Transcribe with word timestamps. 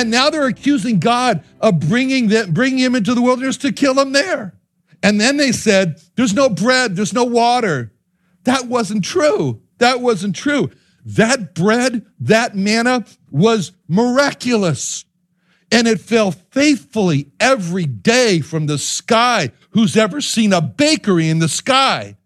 And 0.00 0.10
now 0.10 0.30
they're 0.30 0.46
accusing 0.46 0.98
God 0.98 1.44
of 1.60 1.78
bringing, 1.78 2.28
them, 2.28 2.54
bringing 2.54 2.78
him 2.78 2.94
into 2.94 3.12
the 3.12 3.20
wilderness 3.20 3.58
to 3.58 3.70
kill 3.70 4.00
him 4.00 4.12
there. 4.12 4.54
And 5.02 5.20
then 5.20 5.36
they 5.36 5.52
said, 5.52 6.00
There's 6.16 6.32
no 6.32 6.48
bread, 6.48 6.96
there's 6.96 7.12
no 7.12 7.24
water. 7.24 7.92
That 8.44 8.64
wasn't 8.64 9.04
true. 9.04 9.60
That 9.76 10.00
wasn't 10.00 10.34
true. 10.34 10.70
That 11.04 11.54
bread, 11.54 12.06
that 12.20 12.56
manna 12.56 13.04
was 13.30 13.72
miraculous. 13.88 15.04
And 15.70 15.86
it 15.86 16.00
fell 16.00 16.30
faithfully 16.30 17.30
every 17.38 17.84
day 17.84 18.40
from 18.40 18.68
the 18.68 18.78
sky. 18.78 19.52
Who's 19.72 19.98
ever 19.98 20.22
seen 20.22 20.54
a 20.54 20.62
bakery 20.62 21.28
in 21.28 21.40
the 21.40 21.48
sky? 21.48 22.16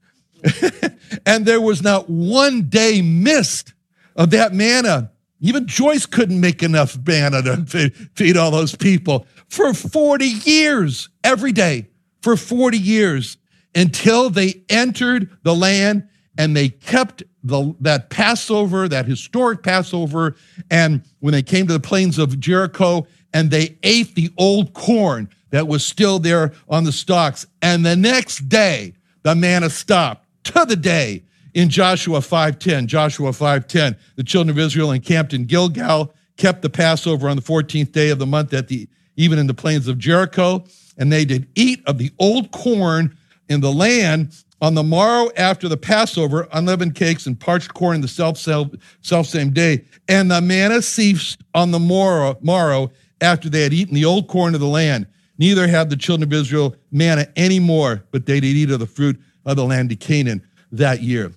and 1.26 1.44
there 1.44 1.60
was 1.60 1.82
not 1.82 2.08
one 2.08 2.68
day 2.68 3.02
missed 3.02 3.72
of 4.14 4.30
that 4.30 4.54
manna. 4.54 5.10
Even 5.44 5.66
Joyce 5.66 6.06
couldn't 6.06 6.40
make 6.40 6.62
enough 6.62 6.96
manna 7.06 7.42
to 7.42 7.90
feed 8.14 8.38
all 8.38 8.50
those 8.50 8.74
people 8.74 9.26
for 9.46 9.74
40 9.74 10.24
years, 10.24 11.10
every 11.22 11.52
day, 11.52 11.88
for 12.22 12.34
40 12.34 12.78
years, 12.78 13.36
until 13.74 14.30
they 14.30 14.64
entered 14.70 15.28
the 15.42 15.54
land 15.54 16.08
and 16.38 16.56
they 16.56 16.70
kept 16.70 17.24
the, 17.42 17.76
that 17.80 18.08
Passover, 18.08 18.88
that 18.88 19.04
historic 19.04 19.62
Passover. 19.62 20.34
And 20.70 21.02
when 21.20 21.32
they 21.32 21.42
came 21.42 21.66
to 21.66 21.74
the 21.74 21.80
plains 21.80 22.18
of 22.18 22.40
Jericho, 22.40 23.06
and 23.34 23.50
they 23.50 23.76
ate 23.82 24.14
the 24.14 24.32
old 24.38 24.72
corn 24.72 25.28
that 25.50 25.68
was 25.68 25.84
still 25.84 26.18
there 26.18 26.52
on 26.70 26.84
the 26.84 26.92
stalks. 26.92 27.44
And 27.60 27.84
the 27.84 27.96
next 27.96 28.48
day, 28.48 28.94
the 29.24 29.34
manna 29.34 29.68
stopped 29.68 30.26
to 30.44 30.64
the 30.64 30.76
day 30.76 31.24
in 31.54 31.68
Joshua 31.68 32.20
5:10. 32.20 32.86
Joshua 32.86 33.32
5:10. 33.32 33.96
The 34.16 34.24
children 34.24 34.50
of 34.50 34.58
Israel 34.58 34.92
encamped 34.92 35.32
in 35.32 35.44
Gilgal, 35.44 36.12
kept 36.36 36.62
the 36.62 36.70
Passover 36.70 37.28
on 37.28 37.36
the 37.36 37.42
14th 37.42 37.92
day 37.92 38.10
of 38.10 38.18
the 38.18 38.26
month 38.26 38.52
at 38.52 38.68
the 38.68 38.88
even 39.16 39.38
in 39.38 39.46
the 39.46 39.54
plains 39.54 39.86
of 39.86 39.96
Jericho, 39.96 40.64
and 40.98 41.12
they 41.12 41.24
did 41.24 41.46
eat 41.54 41.80
of 41.86 41.98
the 41.98 42.10
old 42.18 42.50
corn 42.50 43.16
in 43.48 43.60
the 43.60 43.72
land 43.72 44.34
on 44.60 44.74
the 44.74 44.82
morrow 44.82 45.30
after 45.36 45.68
the 45.68 45.76
Passover, 45.76 46.48
unleavened 46.52 46.96
cakes 46.96 47.26
and 47.26 47.38
parched 47.38 47.74
corn 47.74 48.00
the 48.00 48.08
self, 48.08 48.38
self 48.38 49.26
same 49.26 49.50
day. 49.50 49.84
And 50.08 50.30
the 50.30 50.40
manna 50.40 50.82
ceased 50.82 51.42
on 51.54 51.70
the 51.70 51.78
morrow, 51.78 52.36
morrow 52.40 52.90
after 53.20 53.48
they 53.48 53.62
had 53.62 53.72
eaten 53.72 53.94
the 53.94 54.04
old 54.04 54.26
corn 54.26 54.54
of 54.54 54.60
the 54.60 54.66
land. 54.66 55.06
Neither 55.38 55.68
had 55.68 55.90
the 55.90 55.96
children 55.96 56.28
of 56.28 56.32
Israel 56.32 56.74
manna 56.90 57.26
any 57.36 57.60
more, 57.60 58.04
but 58.10 58.26
they 58.26 58.40
did 58.40 58.56
eat 58.56 58.70
of 58.70 58.80
the 58.80 58.86
fruit 58.86 59.20
of 59.44 59.56
the 59.56 59.64
land 59.64 59.92
of 59.92 60.00
Canaan 60.00 60.42
that 60.72 61.02
year. 61.02 61.32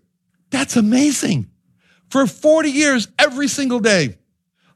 That's 0.49 0.75
amazing. 0.75 1.49
For 2.09 2.25
40 2.25 2.69
years, 2.69 3.07
every 3.19 3.47
single 3.47 3.79
day, 3.79 4.17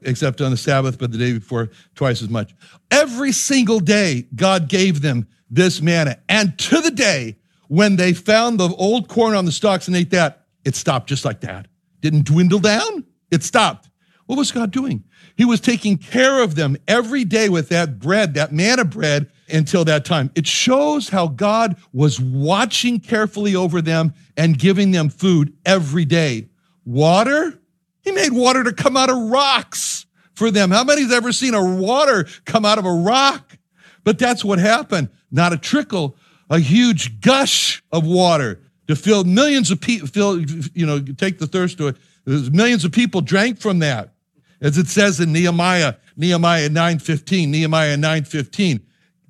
except 0.02 0.42
on 0.42 0.52
the 0.52 0.58
Sabbath, 0.58 0.98
but 0.98 1.12
the 1.12 1.18
day 1.18 1.34
before, 1.34 1.70
twice 1.96 2.22
as 2.22 2.30
much. 2.30 2.54
Every 2.90 3.32
single 3.32 3.80
day, 3.80 4.28
God 4.36 4.68
gave 4.68 5.02
them 5.02 5.28
this 5.50 5.82
manna. 5.82 6.18
And 6.28 6.58
to 6.60 6.82
the 6.82 6.92
day 6.92 7.38
when 7.68 7.96
they 7.96 8.14
found 8.14 8.60
the 8.60 8.70
old 8.76 9.08
corn 9.08 9.36
on 9.36 9.46
the 9.46 9.52
stalks 9.52 9.88
and 9.88 9.96
ate 9.96 10.10
that, 10.12 10.46
it 10.66 10.76
stopped 10.76 11.08
just 11.08 11.24
like 11.24 11.42
that. 11.42 11.68
Didn't 12.02 12.26
dwindle 12.26 12.60
down, 12.60 13.06
it 13.30 13.44
stopped. 13.44 13.90
What 14.26 14.38
was 14.38 14.52
God 14.52 14.72
doing? 14.72 15.04
He 15.36 15.46
was 15.46 15.60
taking 15.60 15.98
care 15.98 16.42
of 16.42 16.56
them 16.56 16.78
every 16.88 17.26
day 17.26 17.50
with 17.50 17.70
that 17.70 18.00
bread, 18.00 18.34
that 18.36 18.52
manna 18.52 18.86
bread, 18.86 19.32
until 19.54 19.86
that 19.86 20.06
time. 20.06 20.32
It 20.36 20.48
shows 20.48 21.10
how 21.10 21.28
God 21.28 21.76
was 21.94 22.20
watching 22.20 23.00
carefully 23.00 23.56
over 23.56 23.82
them 23.82 24.14
and 24.38 24.58
giving 24.58 24.92
them 24.92 25.10
food 25.10 25.54
every 25.66 26.06
day. 26.06 26.50
Water? 26.86 27.60
He 28.02 28.12
made 28.12 28.32
water 28.32 28.64
to 28.64 28.74
come 28.74 28.98
out 28.98 29.10
of 29.10 29.18
rocks 29.30 30.06
for 30.34 30.52
them. 30.52 30.72
How 30.72 30.84
many's 30.84 31.12
ever 31.12 31.32
seen 31.32 31.54
a 31.54 31.76
water 31.76 32.28
come 32.46 32.66
out 32.66 32.78
of 32.80 32.86
a 32.86 32.92
rock? 32.92 33.58
But 34.04 34.18
that's 34.18 34.44
what 34.44 34.60
happened. 34.60 35.10
Not 35.30 35.54
a 35.54 35.58
trickle, 35.58 36.16
a 36.50 36.60
huge 36.60 37.22
gush 37.22 37.84
of 37.92 38.06
water 38.06 38.62
to 38.88 38.96
fill 38.96 39.24
millions 39.24 39.72
of 39.72 39.80
people, 39.80 40.08
fill, 40.08 40.42
you 40.42 40.86
know, 40.86 41.00
take 41.00 41.40
the 41.40 41.48
thirst 41.48 41.78
to 41.78 41.90
it. 41.90 41.98
Millions 42.26 42.84
of 42.84 42.92
people 42.92 43.22
drank 43.22 43.60
from 43.60 43.80
that. 43.80 44.14
As 44.60 44.78
it 44.78 44.88
says 44.88 45.20
in 45.20 45.32
Nehemiah, 45.32 45.96
Nehemiah 46.18 46.70
9:15, 46.70 47.50
Nehemiah 47.50 47.98
9:15. 47.98 48.82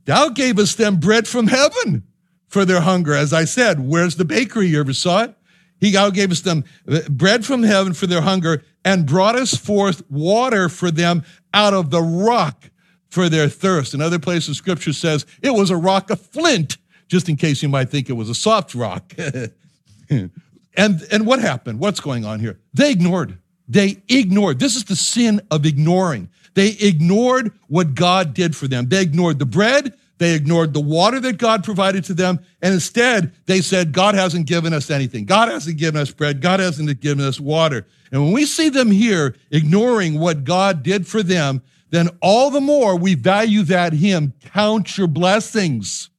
Thou 0.05 0.29
gavest 0.29 0.77
them 0.77 0.97
bread 0.97 1.27
from 1.27 1.47
heaven 1.47 2.03
for 2.47 2.65
their 2.65 2.81
hunger. 2.81 3.13
As 3.13 3.33
I 3.33 3.45
said, 3.45 3.79
where's 3.79 4.15
the 4.15 4.25
bakery? 4.25 4.67
You 4.67 4.79
ever 4.79 4.93
saw 4.93 5.23
it? 5.23 5.35
He 5.79 5.91
thou 5.91 6.11
gavest 6.11 6.43
them 6.43 6.63
bread 7.09 7.45
from 7.45 7.63
heaven 7.63 7.93
for 7.93 8.07
their 8.07 8.21
hunger 8.21 8.63
and 8.85 9.05
brought 9.05 9.35
us 9.35 9.55
forth 9.55 10.03
water 10.09 10.69
for 10.69 10.91
them 10.91 11.23
out 11.53 11.73
of 11.73 11.89
the 11.89 12.01
rock 12.01 12.69
for 13.09 13.29
their 13.29 13.49
thirst. 13.49 13.93
Another 13.93 14.19
place 14.19 14.47
of 14.47 14.55
scripture 14.55 14.93
says 14.93 15.25
it 15.41 15.51
was 15.51 15.69
a 15.69 15.77
rock 15.77 16.09
of 16.09 16.21
flint, 16.21 16.77
just 17.07 17.29
in 17.29 17.35
case 17.35 17.63
you 17.63 17.69
might 17.69 17.89
think 17.89 18.09
it 18.09 18.13
was 18.13 18.29
a 18.29 18.35
soft 18.35 18.75
rock. 18.75 19.13
and, 20.09 20.31
and 20.77 21.25
what 21.25 21.39
happened? 21.39 21.79
What's 21.79 21.99
going 21.99 22.25
on 22.25 22.39
here? 22.39 22.59
They 22.73 22.91
ignored. 22.91 23.37
They 23.67 24.01
ignored. 24.07 24.59
This 24.59 24.75
is 24.75 24.85
the 24.85 24.95
sin 24.95 25.41
of 25.49 25.65
ignoring. 25.65 26.29
They 26.53 26.69
ignored 26.79 27.51
what 27.67 27.95
God 27.95 28.33
did 28.33 28.55
for 28.55 28.67
them. 28.67 28.89
They 28.89 29.01
ignored 29.01 29.39
the 29.39 29.45
bread. 29.45 29.93
They 30.17 30.35
ignored 30.35 30.73
the 30.73 30.81
water 30.81 31.19
that 31.19 31.39
God 31.39 31.63
provided 31.63 32.03
to 32.03 32.13
them. 32.13 32.39
And 32.61 32.75
instead, 32.75 33.33
they 33.47 33.61
said, 33.61 33.91
God 33.91 34.13
hasn't 34.13 34.45
given 34.45 34.71
us 34.71 34.91
anything. 34.91 35.25
God 35.25 35.49
hasn't 35.49 35.77
given 35.77 35.99
us 35.99 36.11
bread. 36.11 36.41
God 36.41 36.59
hasn't 36.59 36.99
given 37.01 37.25
us 37.25 37.39
water. 37.39 37.87
And 38.11 38.23
when 38.23 38.31
we 38.31 38.45
see 38.45 38.69
them 38.69 38.91
here 38.91 39.35
ignoring 39.49 40.19
what 40.19 40.43
God 40.43 40.83
did 40.83 41.07
for 41.07 41.23
them, 41.23 41.63
then 41.89 42.09
all 42.21 42.51
the 42.51 42.61
more 42.61 42.95
we 42.95 43.15
value 43.15 43.63
that 43.63 43.93
hymn. 43.93 44.33
Count 44.41 44.97
your 44.97 45.07
blessings. 45.07 46.09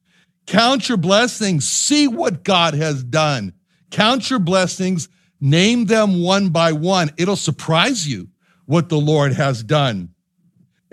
Count 0.47 0.89
your 0.89 0.97
blessings. 0.97 1.67
See 1.67 2.07
what 2.07 2.43
God 2.43 2.73
has 2.73 3.03
done. 3.03 3.53
Count 3.89 4.29
your 4.29 4.39
blessings. 4.39 5.07
Name 5.39 5.85
them 5.85 6.21
one 6.21 6.49
by 6.49 6.73
one. 6.73 7.11
It'll 7.17 7.35
surprise 7.35 8.07
you 8.07 8.27
what 8.65 8.89
the 8.89 8.97
Lord 8.97 9.33
has 9.33 9.63
done. 9.63 10.12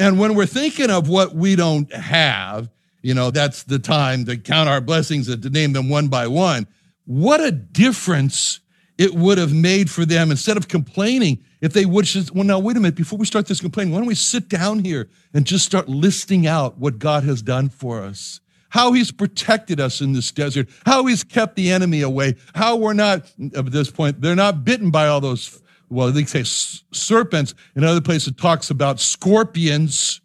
And 0.00 0.19
when 0.19 0.35
we're 0.35 0.47
thinking 0.47 0.88
of 0.88 1.11
what 1.11 1.35
we 1.35 1.56
don't 1.56 1.93
have, 1.93 2.70
you 3.02 3.12
know, 3.12 3.31
that's 3.31 3.64
the 3.64 3.79
time 3.79 4.25
to 4.25 4.38
count 4.38 4.67
our 4.67 4.81
blessings 4.81 5.29
and 5.29 5.43
to 5.43 5.50
name 5.50 5.75
them 5.75 5.91
one 5.91 6.08
by 6.08 6.26
one. 6.26 6.67
What 7.05 7.43
a 7.43 7.50
difference 7.50 8.61
it 8.97 9.14
would 9.14 9.37
have 9.37 9.52
made 9.52 9.91
for 9.91 10.06
them 10.06 10.31
instead 10.31 10.56
of 10.56 10.69
complaining 10.69 11.44
if 11.61 11.75
they 11.75 11.85
would 11.85 12.06
just, 12.06 12.35
well, 12.35 12.44
now, 12.44 12.58
wait 12.58 12.79
a 12.79 12.81
minute, 12.81 12.94
before 12.94 13.19
we 13.19 13.26
start 13.26 13.47
this 13.47 13.61
complaining, 13.61 13.93
why 13.93 13.99
don't 13.99 14.08
we 14.08 14.14
sit 14.14 14.49
down 14.49 14.79
here 14.79 15.11
and 15.35 15.44
just 15.44 15.67
start 15.67 15.87
listing 15.87 16.46
out 16.46 16.79
what 16.79 16.99
God 16.99 17.25
has 17.25 17.43
done 17.43 17.69
for 17.69 18.03
us? 18.03 18.41
How 18.70 18.93
he's 18.93 19.12
protected 19.12 19.81
us 19.81 20.00
in 20.00 20.14
this 20.14 20.32
desert, 20.32 20.70
how 20.87 21.05
he's 21.05 21.25
kept 21.25 21.56
the 21.56 21.70
enemy 21.70 22.00
away, 22.00 22.37
how 22.55 22.76
we're 22.76 22.94
not, 22.94 23.31
at 23.55 23.70
this 23.70 23.91
point, 23.91 24.23
they're 24.23 24.35
not 24.35 24.64
bitten 24.64 24.91
by 24.91 25.08
all 25.08 25.20
those, 25.20 25.61
well, 25.91 26.11
they 26.11 26.25
say 26.25 26.45
serpents. 26.45 27.55
In 27.77 27.85
other 27.85 28.01
places, 28.01 28.29
it 28.29 28.39
talks 28.39 28.71
about 28.71 29.01
scorpions. 29.01 30.21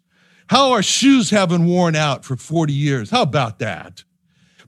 How 0.48 0.72
our 0.72 0.82
shoes 0.82 1.30
haven't 1.30 1.66
worn 1.66 1.96
out 1.96 2.24
for 2.24 2.36
40 2.36 2.72
years. 2.72 3.10
How 3.10 3.22
about 3.22 3.58
that? 3.58 4.04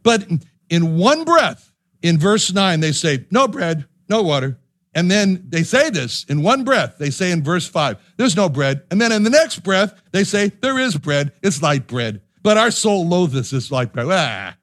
But 0.02 0.26
in 0.68 0.98
one 0.98 1.24
breath, 1.24 1.72
in 2.02 2.18
verse 2.18 2.52
9, 2.52 2.80
they 2.80 2.92
say, 2.92 3.26
no 3.30 3.48
bread, 3.48 3.86
no 4.08 4.22
water, 4.22 4.58
and 4.94 5.10
then 5.10 5.44
they 5.48 5.62
say 5.62 5.90
this 5.90 6.24
in 6.24 6.42
one 6.42 6.64
breath. 6.64 6.96
They 6.98 7.10
say 7.10 7.30
in 7.30 7.44
verse 7.44 7.68
five, 7.68 7.98
there's 8.16 8.34
no 8.34 8.48
bread. 8.48 8.82
And 8.90 9.00
then 9.00 9.12
in 9.12 9.22
the 9.22 9.30
next 9.30 9.60
breath, 9.60 9.94
they 10.10 10.24
say, 10.24 10.48
there 10.60 10.78
is 10.78 10.96
bread. 10.96 11.30
It's 11.42 11.62
light 11.62 11.86
bread. 11.86 12.20
But 12.42 12.58
our 12.58 12.72
soul 12.72 13.06
loatheth 13.06 13.50
this 13.50 13.70
light 13.70 13.92
bread. 13.92 14.08
Ah. 14.10 14.56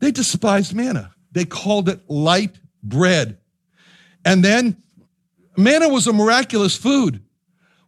They 0.00 0.10
despised 0.10 0.74
manna. 0.74 1.14
They 1.30 1.44
called 1.44 1.88
it 1.88 2.00
light 2.08 2.56
bread. 2.82 3.38
And 4.24 4.42
then 4.42 4.82
manna 5.56 5.88
was 5.88 6.06
a 6.06 6.12
miraculous 6.12 6.76
food. 6.76 7.22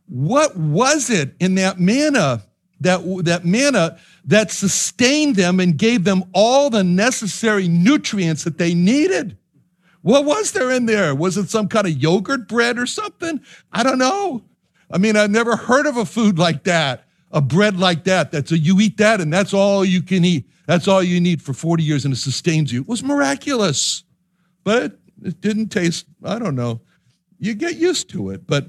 What 0.07 0.57
was 0.57 1.11
it 1.11 1.35
in 1.41 1.57
that 1.57 1.81
manna, 1.81 2.45
that, 2.81 3.01
that 3.25 3.45
manna 3.45 3.99
that 4.25 4.51
sustained 4.51 5.37
them 5.37 5.61
and 5.61 5.77
gave 5.77 6.05
them 6.05 6.25
all 6.33 6.71
the 6.71 6.85
necessary 6.85 7.69
nutrients 7.69 8.45
that 8.45 8.59
they 8.59 8.75
needed? 8.75 9.37
What 10.03 10.25
was 10.25 10.53
there 10.53 10.71
in 10.71 10.87
there? 10.87 11.15
Was 11.15 11.37
it 11.37 11.51
some 11.51 11.67
kind 11.67 11.87
of 11.87 11.93
yogurt 11.93 12.47
bread 12.47 12.79
or 12.79 12.87
something? 12.87 13.41
I 13.73 13.83
don't 13.83 13.99
know. 13.99 14.45
I 14.89 14.99
mean, 14.99 15.17
I've 15.17 15.33
never 15.33 15.57
heard 15.57 15.87
of 15.87 15.97
a 15.97 16.05
food 16.05 16.39
like 16.39 16.63
that, 16.65 17.09
a 17.33 17.41
bread 17.41 17.77
like 17.79 18.05
that. 18.05 18.31
That's 18.31 18.53
a, 18.53 18.59
you 18.59 18.79
eat 18.81 18.99
that 18.99 19.21
and 19.21 19.33
that's 19.33 19.53
all 19.53 19.85
you 19.85 20.03
can 20.03 20.25
eat. 20.25 20.49
That's 20.67 20.87
all 20.87 21.03
you 21.03 21.21
need 21.21 21.43
for 21.43 21.53
40 21.53 21.83
years 21.83 22.05
and 22.05 22.15
it 22.15 22.19
sustains 22.19 22.73
you. 22.73 22.83
It 22.83 22.89
was 22.89 23.03
miraculous. 23.03 24.05
But 24.63 24.83
it, 24.83 24.99
it 25.25 25.41
didn't 25.41 25.69
taste, 25.69 26.07
I 26.23 26.39
don't 26.39 26.55
know. 26.55 26.83
You 27.39 27.55
get 27.55 27.77
used 27.77 28.09
to 28.11 28.31
it. 28.31 28.47
But 28.47 28.69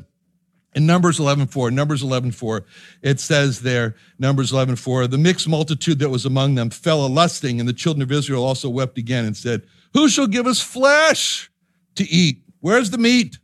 in 0.75 0.85
Numbers 0.85 1.19
11:4, 1.19 1.71
Numbers 1.71 2.03
11:4, 2.03 2.65
it 3.01 3.19
says 3.19 3.61
there, 3.61 3.95
Numbers 4.19 4.51
11:4, 4.51 5.09
the 5.09 5.17
mixed 5.17 5.47
multitude 5.47 5.99
that 5.99 6.09
was 6.09 6.25
among 6.25 6.55
them 6.55 6.69
fell 6.69 7.05
a 7.05 7.07
lusting, 7.07 7.59
and 7.59 7.67
the 7.67 7.73
children 7.73 8.01
of 8.01 8.11
Israel 8.11 8.43
also 8.43 8.69
wept 8.69 8.97
again 8.97 9.25
and 9.25 9.35
said, 9.35 9.63
who 9.93 10.09
shall 10.09 10.27
give 10.27 10.45
us 10.45 10.61
flesh 10.61 11.49
to 11.95 12.07
eat? 12.07 12.43
Where's 12.59 12.91
the 12.91 12.97
meat? 12.97 13.39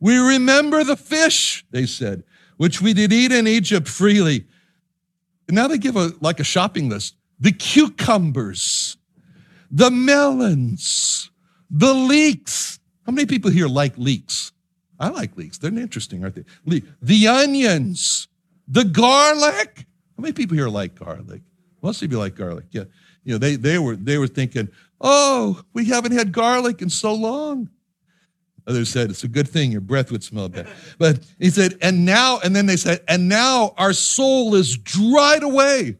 We 0.00 0.16
remember 0.16 0.84
the 0.84 0.96
fish, 0.96 1.64
they 1.70 1.86
said, 1.86 2.22
which 2.56 2.80
we 2.80 2.92
did 2.92 3.12
eat 3.12 3.32
in 3.32 3.46
Egypt 3.46 3.88
freely. 3.88 4.46
And 5.48 5.56
now 5.56 5.68
they 5.68 5.78
give 5.78 5.96
a 5.96 6.12
like 6.20 6.40
a 6.40 6.44
shopping 6.44 6.88
list. 6.88 7.16
The 7.40 7.52
cucumbers, 7.52 8.96
the 9.70 9.90
melons, 9.90 11.30
the 11.70 11.94
leeks. 11.94 12.78
How 13.06 13.12
many 13.12 13.26
people 13.26 13.50
here 13.50 13.68
like 13.68 13.96
leeks? 13.98 14.52
I 14.98 15.08
like 15.08 15.36
leeks. 15.36 15.58
They're 15.58 15.76
interesting, 15.76 16.22
aren't 16.22 16.36
they? 16.36 16.82
The 17.00 17.28
onions, 17.28 18.28
the 18.68 18.84
garlic. 18.84 19.86
How 20.16 20.22
many 20.22 20.32
people 20.32 20.56
here 20.56 20.68
like 20.68 20.94
garlic? 20.94 21.42
Most 21.82 22.02
of 22.02 22.12
you 22.12 22.18
like 22.18 22.36
garlic. 22.36 22.66
Yeah. 22.70 22.84
You 23.24 23.34
know, 23.34 23.38
they, 23.38 23.56
they 23.56 23.78
were 23.78 23.96
they 23.96 24.18
were 24.18 24.28
thinking, 24.28 24.68
Oh, 25.00 25.62
we 25.72 25.86
haven't 25.86 26.12
had 26.12 26.32
garlic 26.32 26.80
in 26.80 26.90
so 26.90 27.12
long. 27.12 27.68
Others 28.66 28.90
said, 28.90 29.10
It's 29.10 29.24
a 29.24 29.28
good 29.28 29.48
thing 29.48 29.72
your 29.72 29.80
breath 29.80 30.12
would 30.12 30.22
smell 30.22 30.48
bad. 30.48 30.68
But 30.98 31.20
he 31.38 31.50
said, 31.50 31.76
And 31.82 32.04
now, 32.04 32.38
and 32.44 32.54
then 32.54 32.66
they 32.66 32.76
said, 32.76 33.00
And 33.08 33.28
now 33.28 33.74
our 33.76 33.92
soul 33.92 34.54
is 34.54 34.76
dried 34.76 35.42
away. 35.42 35.96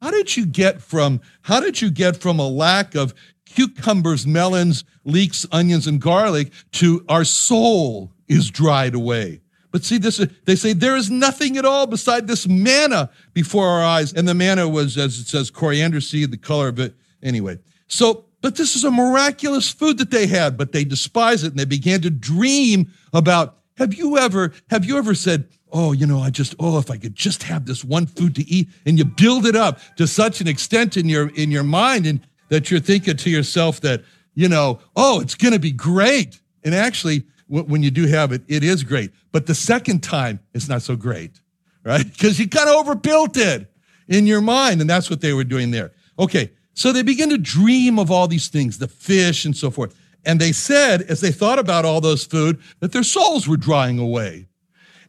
How 0.00 0.10
did 0.10 0.36
you 0.36 0.46
get 0.46 0.80
from, 0.80 1.20
how 1.42 1.60
did 1.60 1.80
you 1.80 1.90
get 1.90 2.16
from 2.16 2.38
a 2.40 2.48
lack 2.48 2.94
of 2.94 3.14
cucumbers, 3.54 4.26
melons, 4.26 4.84
leeks, 5.04 5.46
onions, 5.52 5.86
and 5.86 6.00
garlic 6.00 6.52
to 6.72 7.04
our 7.08 7.24
soul 7.24 8.12
is 8.28 8.50
dried 8.50 8.94
away? 8.94 9.40
But 9.70 9.84
see, 9.84 9.98
this 9.98 10.24
they 10.44 10.54
say 10.54 10.74
there 10.74 10.96
is 10.96 11.10
nothing 11.10 11.56
at 11.56 11.64
all 11.64 11.86
beside 11.86 12.26
this 12.26 12.46
manna 12.46 13.10
before 13.32 13.66
our 13.66 13.82
eyes. 13.82 14.12
And 14.12 14.28
the 14.28 14.34
manna 14.34 14.68
was, 14.68 14.98
as 14.98 15.18
it 15.18 15.26
says, 15.26 15.50
coriander 15.50 16.00
seed, 16.00 16.30
the 16.30 16.36
color 16.36 16.68
of 16.68 16.78
it. 16.78 16.94
Anyway, 17.22 17.58
so, 17.86 18.26
but 18.42 18.56
this 18.56 18.76
is 18.76 18.84
a 18.84 18.90
miraculous 18.90 19.70
food 19.70 19.98
that 19.98 20.10
they 20.10 20.26
had, 20.26 20.58
but 20.58 20.72
they 20.72 20.84
despise 20.84 21.42
it 21.42 21.52
and 21.52 21.58
they 21.58 21.64
began 21.64 22.02
to 22.02 22.10
dream 22.10 22.92
about 23.12 23.58
have 23.78 23.94
you 23.94 24.18
ever, 24.18 24.52
have 24.70 24.84
you 24.84 24.98
ever 24.98 25.14
said, 25.14 25.48
oh, 25.72 25.92
you 25.92 26.06
know, 26.06 26.20
I 26.20 26.30
just, 26.30 26.54
oh, 26.60 26.78
if 26.78 26.90
I 26.90 26.98
could 26.98 27.14
just 27.14 27.44
have 27.44 27.64
this 27.64 27.82
one 27.82 28.06
food 28.06 28.34
to 28.36 28.42
eat, 28.42 28.68
and 28.84 28.98
you 28.98 29.04
build 29.04 29.46
it 29.46 29.56
up 29.56 29.80
to 29.96 30.06
such 30.06 30.40
an 30.40 30.48
extent 30.48 30.96
in 30.96 31.08
your 31.08 31.28
in 31.30 31.50
your 31.50 31.62
mind 31.62 32.06
and 32.06 32.20
that 32.52 32.70
you're 32.70 32.80
thinking 32.80 33.16
to 33.16 33.30
yourself 33.30 33.80
that, 33.80 34.04
you 34.34 34.46
know, 34.46 34.78
oh, 34.94 35.22
it's 35.22 35.34
gonna 35.34 35.58
be 35.58 35.72
great. 35.72 36.38
And 36.62 36.74
actually, 36.74 37.24
when 37.48 37.82
you 37.82 37.90
do 37.90 38.06
have 38.06 38.30
it, 38.30 38.42
it 38.46 38.62
is 38.62 38.84
great. 38.84 39.10
But 39.32 39.46
the 39.46 39.54
second 39.54 40.02
time, 40.02 40.38
it's 40.52 40.68
not 40.68 40.82
so 40.82 40.94
great, 40.94 41.40
right? 41.82 42.04
Because 42.04 42.38
you 42.38 42.46
kind 42.46 42.68
of 42.68 42.76
overbuilt 42.76 43.38
it 43.38 43.72
in 44.06 44.26
your 44.26 44.42
mind, 44.42 44.82
and 44.82 44.90
that's 44.90 45.08
what 45.08 45.22
they 45.22 45.32
were 45.32 45.44
doing 45.44 45.70
there. 45.70 45.92
Okay, 46.18 46.50
so 46.74 46.92
they 46.92 47.02
begin 47.02 47.30
to 47.30 47.38
dream 47.38 47.98
of 47.98 48.10
all 48.10 48.28
these 48.28 48.48
things, 48.48 48.76
the 48.76 48.86
fish 48.86 49.46
and 49.46 49.56
so 49.56 49.70
forth. 49.70 49.98
And 50.26 50.38
they 50.38 50.52
said, 50.52 51.00
as 51.00 51.22
they 51.22 51.32
thought 51.32 51.58
about 51.58 51.86
all 51.86 52.02
those 52.02 52.22
food, 52.22 52.60
that 52.80 52.92
their 52.92 53.02
souls 53.02 53.48
were 53.48 53.56
drying 53.56 53.98
away. 53.98 54.46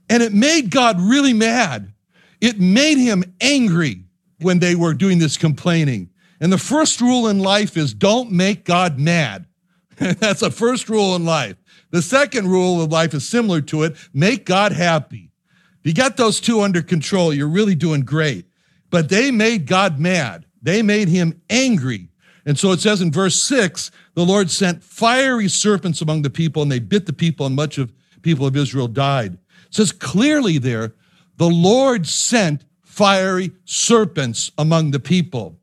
And 0.10 0.24
it 0.24 0.32
made 0.32 0.72
God 0.72 0.98
really 1.02 1.34
mad. 1.34 1.92
It 2.40 2.58
made 2.62 2.98
him 2.98 3.26
angry 3.42 4.06
when 4.40 4.60
they 4.60 4.76
were 4.76 4.94
doing 4.94 5.20
this 5.20 5.36
complaining. 5.36 6.10
And 6.44 6.52
the 6.52 6.58
first 6.58 7.00
rule 7.00 7.30
in 7.30 7.40
life 7.40 7.78
is 7.78 7.94
don't 7.94 8.30
make 8.30 8.66
God 8.66 9.00
mad. 9.00 9.48
That's 9.98 10.42
a 10.42 10.52
first 10.52 10.90
rule 10.90 11.16
in 11.16 11.24
life. 11.24 11.56
The 11.92 12.02
second 12.02 12.50
rule 12.50 12.82
of 12.82 12.92
life 12.92 13.14
is 13.14 13.26
similar 13.26 13.62
to 13.62 13.84
it 13.84 13.96
make 14.14 14.44
God 14.44 14.74
happy. 14.74 15.32
If 15.80 15.86
you 15.86 15.94
got 15.94 16.18
those 16.18 16.42
two 16.42 16.60
under 16.60 16.82
control, 16.82 17.34
you're 17.34 17.48
really 17.48 17.76
doing 17.76 18.02
great. 18.02 18.46
But 18.90 19.08
they 19.08 19.32
made 19.32 19.68
God 19.68 20.02
mad. 20.02 20.46
They 20.62 20.82
made 20.82 21.08
him 21.08 21.42
angry. 21.50 22.10
And 22.46 22.60
so 22.60 22.74
it 22.74 22.82
says 22.82 23.02
in 23.02 23.10
verse 23.10 23.42
six, 23.42 23.90
the 24.14 24.26
Lord 24.26 24.52
sent 24.52 24.84
fiery 24.84 25.48
serpents 25.48 26.02
among 26.02 26.24
the 26.24 26.30
people 26.30 26.62
and 26.62 26.70
they 26.70 26.80
bit 26.80 27.06
the 27.06 27.14
people 27.14 27.46
and 27.46 27.56
much 27.56 27.78
of 27.78 27.94
people 28.22 28.46
of 28.46 28.58
Israel 28.58 28.90
died. 28.90 29.36
It 29.68 29.76
says 29.76 29.94
clearly 29.94 30.58
there, 30.58 30.94
the 31.38 31.50
Lord 31.50 32.06
sent 32.06 32.66
fiery 32.82 33.54
serpents 33.64 34.52
among 34.58 34.92
the 34.92 35.00
people. 35.00 35.58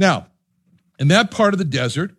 Now, 0.00 0.28
in 0.98 1.08
that 1.08 1.30
part 1.30 1.52
of 1.54 1.58
the 1.58 1.64
desert, 1.64 2.16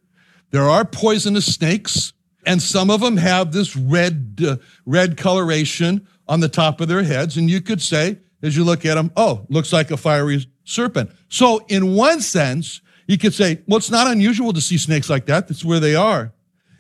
there 0.52 0.70
are 0.70 0.86
poisonous 0.86 1.54
snakes, 1.54 2.14
and 2.46 2.62
some 2.62 2.92
of 2.92 3.02
them 3.02 3.18
have 3.18 3.52
this 3.52 3.76
red, 3.76 4.40
uh, 4.46 4.58
red 4.86 5.18
coloration 5.18 6.08
on 6.28 6.42
the 6.42 6.48
top 6.48 6.80
of 6.80 6.88
their 6.88 7.04
heads. 7.04 7.38
And 7.38 7.50
you 7.50 7.60
could 7.60 7.82
say, 7.82 8.20
as 8.44 8.56
you 8.56 8.64
look 8.64 8.86
at 8.86 8.96
them, 8.96 9.12
oh, 9.18 9.46
looks 9.50 9.74
like 9.74 9.90
a 9.90 9.98
fiery 9.98 10.46
serpent. 10.64 11.12
So, 11.28 11.66
in 11.68 11.96
one 11.96 12.22
sense, 12.22 12.82
you 13.08 13.18
could 13.18 13.34
say, 13.34 13.62
well, 13.68 13.78
it's 13.78 13.92
not 13.92 14.08
unusual 14.08 14.54
to 14.54 14.62
see 14.62 14.78
snakes 14.78 15.10
like 15.10 15.26
that. 15.26 15.48
That's 15.48 15.66
where 15.66 15.80
they 15.80 15.96
are. 15.96 16.34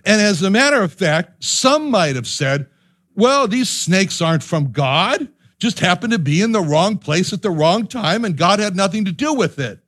And 0.05 0.21
as 0.21 0.43
a 0.43 0.49
matter 0.51 0.81
of 0.83 0.93
fact, 0.93 1.43
some 1.43 1.89
might 1.89 2.15
have 2.15 2.27
said, 2.27 2.67
well, 3.15 3.47
these 3.47 3.69
snakes 3.69 4.21
aren't 4.21 4.43
from 4.43 4.71
God, 4.71 5.29
just 5.57 5.79
happened 5.79 6.13
to 6.13 6.19
be 6.19 6.41
in 6.41 6.51
the 6.51 6.61
wrong 6.61 6.97
place 6.97 7.33
at 7.33 7.41
the 7.41 7.51
wrong 7.51 7.87
time, 7.87 8.23
and 8.23 8.37
God 8.37 8.59
had 8.59 8.75
nothing 8.75 9.05
to 9.05 9.11
do 9.11 9.33
with 9.33 9.57
it. 9.59 9.79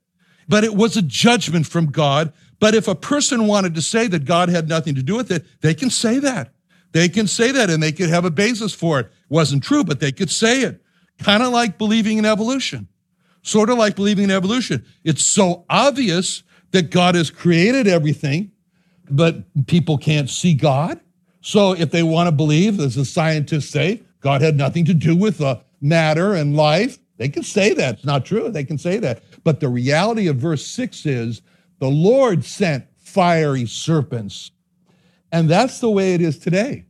But 0.48 0.64
it 0.64 0.76
was 0.76 0.98
a 0.98 1.02
judgment 1.02 1.68
from 1.68 1.88
God. 1.88 2.34
But 2.60 2.76
if 2.76 2.88
a 2.88 2.96
person 2.96 3.48
wanted 3.48 3.76
to 3.76 3.82
say 3.82 4.08
that 4.08 4.26
God 4.26 4.50
had 4.50 4.68
nothing 4.68 4.96
to 4.96 5.04
do 5.04 5.16
with 5.16 5.32
it, 5.32 5.46
they 5.62 5.74
can 5.74 5.90
say 5.90 6.20
that. 6.20 6.54
They 6.92 7.10
can 7.10 7.28
say 7.28 7.52
that 7.52 7.70
and 7.70 7.82
they 7.82 7.92
could 7.92 8.10
have 8.10 8.26
a 8.26 8.32
basis 8.32 8.74
for 8.74 9.00
it. 9.00 9.12
wasn't 9.30 9.64
true, 9.64 9.84
but 9.84 10.00
they 10.00 10.12
could 10.12 10.30
say 10.30 10.62
it. 10.62 10.82
Kind 11.20 11.44
of 11.44 11.52
like 11.52 11.78
believing 11.78 12.18
in 12.18 12.26
evolution 12.26 12.88
sort 13.44 13.70
of 13.70 13.78
like 13.78 13.96
believing 13.96 14.26
in 14.26 14.32
evolution. 14.32 14.84
It's 15.04 15.24
so 15.24 15.66
obvious 15.70 16.44
that 16.72 16.90
God 16.90 17.16
has 17.16 17.30
created 17.30 17.88
everything, 17.88 18.52
but 19.12 19.44
people 19.68 19.98
can't 19.98 20.30
see 20.30 20.56
God. 20.56 21.00
So 21.42 21.74
if 21.74 21.92
they 21.92 22.04
want 22.04 22.28
to 22.28 22.32
believe, 22.32 22.80
as 22.80 22.96
the 22.96 23.06
scientists 23.06 23.70
say, 23.70 24.02
God 24.22 24.42
had 24.42 24.56
nothing 24.56 24.86
to 24.86 24.94
do 24.94 25.16
with 25.16 25.42
uh, 25.42 25.60
matter 25.82 26.34
and 26.34 26.56
life, 26.56 26.98
they 27.18 27.28
can 27.30 27.44
say 27.44 27.74
that. 27.74 27.96
It's 27.96 28.06
not 28.06 28.26
true. 28.26 28.50
They 28.50 28.64
can 28.64 28.78
say 28.78 28.98
that. 29.00 29.22
But 29.44 29.60
the 29.60 29.70
reality 29.70 30.28
of 30.28 30.38
verse 30.38 30.66
six 30.66 31.06
is 31.06 31.42
the 31.80 31.90
Lord 31.90 32.46
sent 32.46 32.86
fiery 32.98 33.66
serpents. 33.66 34.52
And 35.32 35.50
that's 35.50 35.80
the 35.80 35.90
way 35.90 36.14
it 36.14 36.22
is 36.22 36.40
today. 36.40 36.86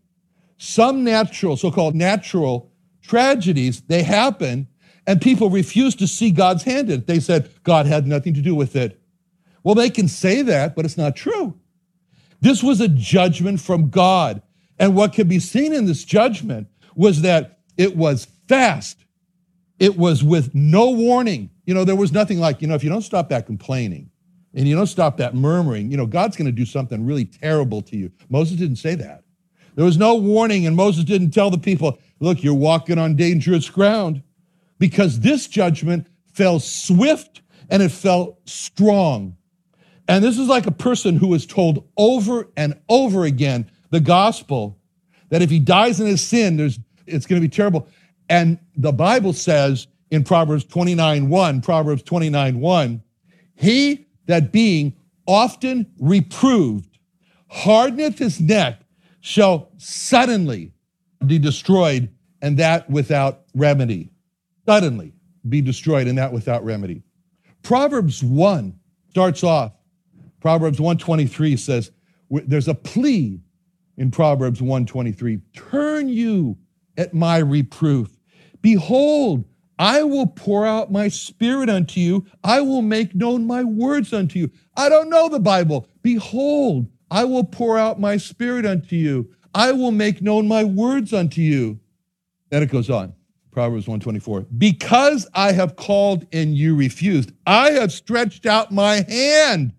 Some 0.57 1.03
natural, 1.03 1.57
so 1.57 1.71
called 1.71 1.95
natural 1.95 2.71
tragedies, 3.01 3.81
they 3.81 4.03
happen 4.03 4.67
And 5.05 5.21
people 5.21 5.49
refused 5.49 5.99
to 5.99 6.07
see 6.07 6.31
God's 6.31 6.63
hand 6.63 6.89
in 6.89 6.99
it. 7.01 7.07
They 7.07 7.19
said 7.19 7.49
God 7.63 7.85
had 7.85 8.07
nothing 8.07 8.33
to 8.35 8.41
do 8.41 8.55
with 8.55 8.75
it. 8.75 8.99
Well, 9.63 9.75
they 9.75 9.89
can 9.89 10.07
say 10.07 10.41
that, 10.43 10.75
but 10.75 10.85
it's 10.85 10.97
not 10.97 11.15
true. 11.15 11.57
This 12.41 12.63
was 12.63 12.81
a 12.81 12.87
judgment 12.87 13.59
from 13.59 13.89
God. 13.89 14.41
And 14.79 14.95
what 14.95 15.13
can 15.13 15.27
be 15.27 15.39
seen 15.39 15.73
in 15.73 15.85
this 15.85 16.03
judgment 16.03 16.67
was 16.95 17.21
that 17.21 17.59
it 17.77 17.95
was 17.95 18.27
fast, 18.47 19.05
it 19.83 19.97
was 19.97 20.23
with 20.23 20.55
no 20.55 20.91
warning. 20.91 21.49
You 21.65 21.73
know, 21.73 21.83
there 21.83 21.97
was 21.97 22.13
nothing 22.13 22.39
like, 22.39 22.61
you 22.61 22.69
know, 22.69 22.73
if 22.73 22.85
you 22.85 22.89
don't 22.89 23.01
stop 23.01 23.27
that 23.29 23.45
complaining 23.45 24.09
and 24.53 24.65
you 24.65 24.77
don't 24.77 24.87
stop 24.87 25.17
that 25.17 25.35
murmuring, 25.35 25.91
you 25.91 25.97
know, 25.97 26.05
God's 26.05 26.37
going 26.37 26.45
to 26.45 26.53
do 26.53 26.65
something 26.65 27.05
really 27.05 27.25
terrible 27.25 27.81
to 27.81 27.97
you. 27.97 28.09
Moses 28.29 28.55
didn't 28.55 28.77
say 28.77 28.95
that. 28.95 29.25
There 29.75 29.83
was 29.83 29.97
no 29.97 30.15
warning, 30.15 30.65
and 30.65 30.73
Moses 30.73 31.03
didn't 31.03 31.31
tell 31.31 31.49
the 31.49 31.57
people, 31.57 31.99
look, 32.21 32.45
you're 32.45 32.53
walking 32.53 32.97
on 32.97 33.17
dangerous 33.17 33.69
ground 33.69 34.23
because 34.79 35.19
this 35.19 35.47
judgment 35.47 36.07
fell 36.31 36.61
swift 36.61 37.41
and 37.69 37.83
it 37.83 37.91
fell 37.91 38.39
strong. 38.45 39.35
And 40.07 40.23
this 40.23 40.39
is 40.39 40.47
like 40.47 40.65
a 40.65 40.71
person 40.71 41.17
who 41.17 41.27
was 41.27 41.45
told 41.45 41.89
over 41.97 42.47
and 42.55 42.79
over 42.87 43.25
again 43.25 43.69
the 43.89 43.99
gospel 43.99 44.79
that 45.27 45.41
if 45.41 45.49
he 45.49 45.59
dies 45.59 45.99
in 45.99 46.07
his 46.07 46.25
sin, 46.25 46.55
there's 46.55 46.79
it's 47.05 47.25
going 47.25 47.41
to 47.41 47.45
be 47.45 47.53
terrible. 47.53 47.89
And 48.29 48.59
the 48.75 48.91
Bible 48.91 49.33
says 49.33 49.87
in 50.11 50.23
Proverbs 50.23 50.63
29 50.65 51.29
1, 51.29 51.61
Proverbs 51.61 52.03
29 52.03 52.59
1, 52.59 53.03
he 53.55 54.07
that 54.25 54.51
being 54.51 54.95
often 55.27 55.91
reproved 55.99 56.97
hardeneth 57.47 58.19
his 58.19 58.39
neck 58.39 58.81
shall 59.21 59.69
suddenly 59.77 60.73
be 61.25 61.39
destroyed, 61.39 62.09
and 62.41 62.57
that 62.57 62.89
without 62.89 63.43
remedy. 63.55 64.09
Suddenly 64.65 65.13
be 65.47 65.61
destroyed, 65.61 66.07
and 66.07 66.17
that 66.17 66.33
without 66.33 66.63
remedy. 66.65 67.03
Proverbs 67.61 68.23
1 68.23 68.77
starts 69.09 69.43
off. 69.43 69.71
Proverbs 70.41 70.81
123 70.81 71.55
says, 71.55 71.91
there's 72.29 72.67
a 72.67 72.75
plea 72.75 73.39
in 73.97 74.11
Proverbs 74.11 74.61
123 74.61 75.39
Turn 75.53 76.09
you 76.09 76.57
at 76.97 77.13
my 77.13 77.37
reproof. 77.37 78.09
Behold, 78.61 79.45
I 79.79 80.03
will 80.03 80.27
pour 80.27 80.65
out 80.65 80.91
my 80.91 81.07
spirit 81.07 81.69
unto 81.69 81.99
you. 81.99 82.25
I 82.43 82.61
will 82.61 82.81
make 82.81 83.15
known 83.15 83.47
my 83.47 83.63
words 83.63 84.13
unto 84.13 84.39
you. 84.39 84.51
I 84.77 84.89
don't 84.89 85.09
know 85.09 85.29
the 85.29 85.39
Bible. 85.39 85.87
Behold, 86.01 86.87
I 87.09 87.25
will 87.25 87.43
pour 87.43 87.77
out 87.77 87.99
my 87.99 88.17
spirit 88.17 88.65
unto 88.65 88.95
you. 88.95 89.31
I 89.53 89.71
will 89.71 89.91
make 89.91 90.21
known 90.21 90.47
my 90.47 90.63
words 90.63 91.13
unto 91.13 91.41
you. 91.41 91.79
Then 92.49 92.63
it 92.63 92.71
goes 92.71 92.89
on. 92.89 93.13
Proverbs 93.51 93.87
124. 93.87 94.47
Because 94.57 95.27
I 95.33 95.51
have 95.51 95.75
called 95.75 96.25
and 96.33 96.55
you 96.55 96.75
refused, 96.75 97.31
I 97.45 97.71
have 97.71 97.91
stretched 97.91 98.45
out 98.45 98.71
my 98.71 99.05
hand 99.07 99.73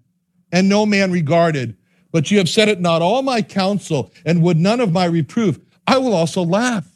and 0.53 0.69
no 0.69 0.87
man 0.87 1.11
regarded. 1.11 1.77
But 2.13 2.31
you 2.31 2.39
have 2.39 2.49
said 2.49 2.69
it 2.69 2.81
not 2.81 3.03
all 3.03 3.23
my 3.23 3.43
counsel 3.43 4.13
and 4.25 4.43
would 4.43 4.57
none 4.57 4.81
of 4.81 4.93
my 4.93 5.05
reproof. 5.05 5.59
I 5.87 5.99
will 5.99 6.15
also 6.15 6.43
laugh 6.43 6.94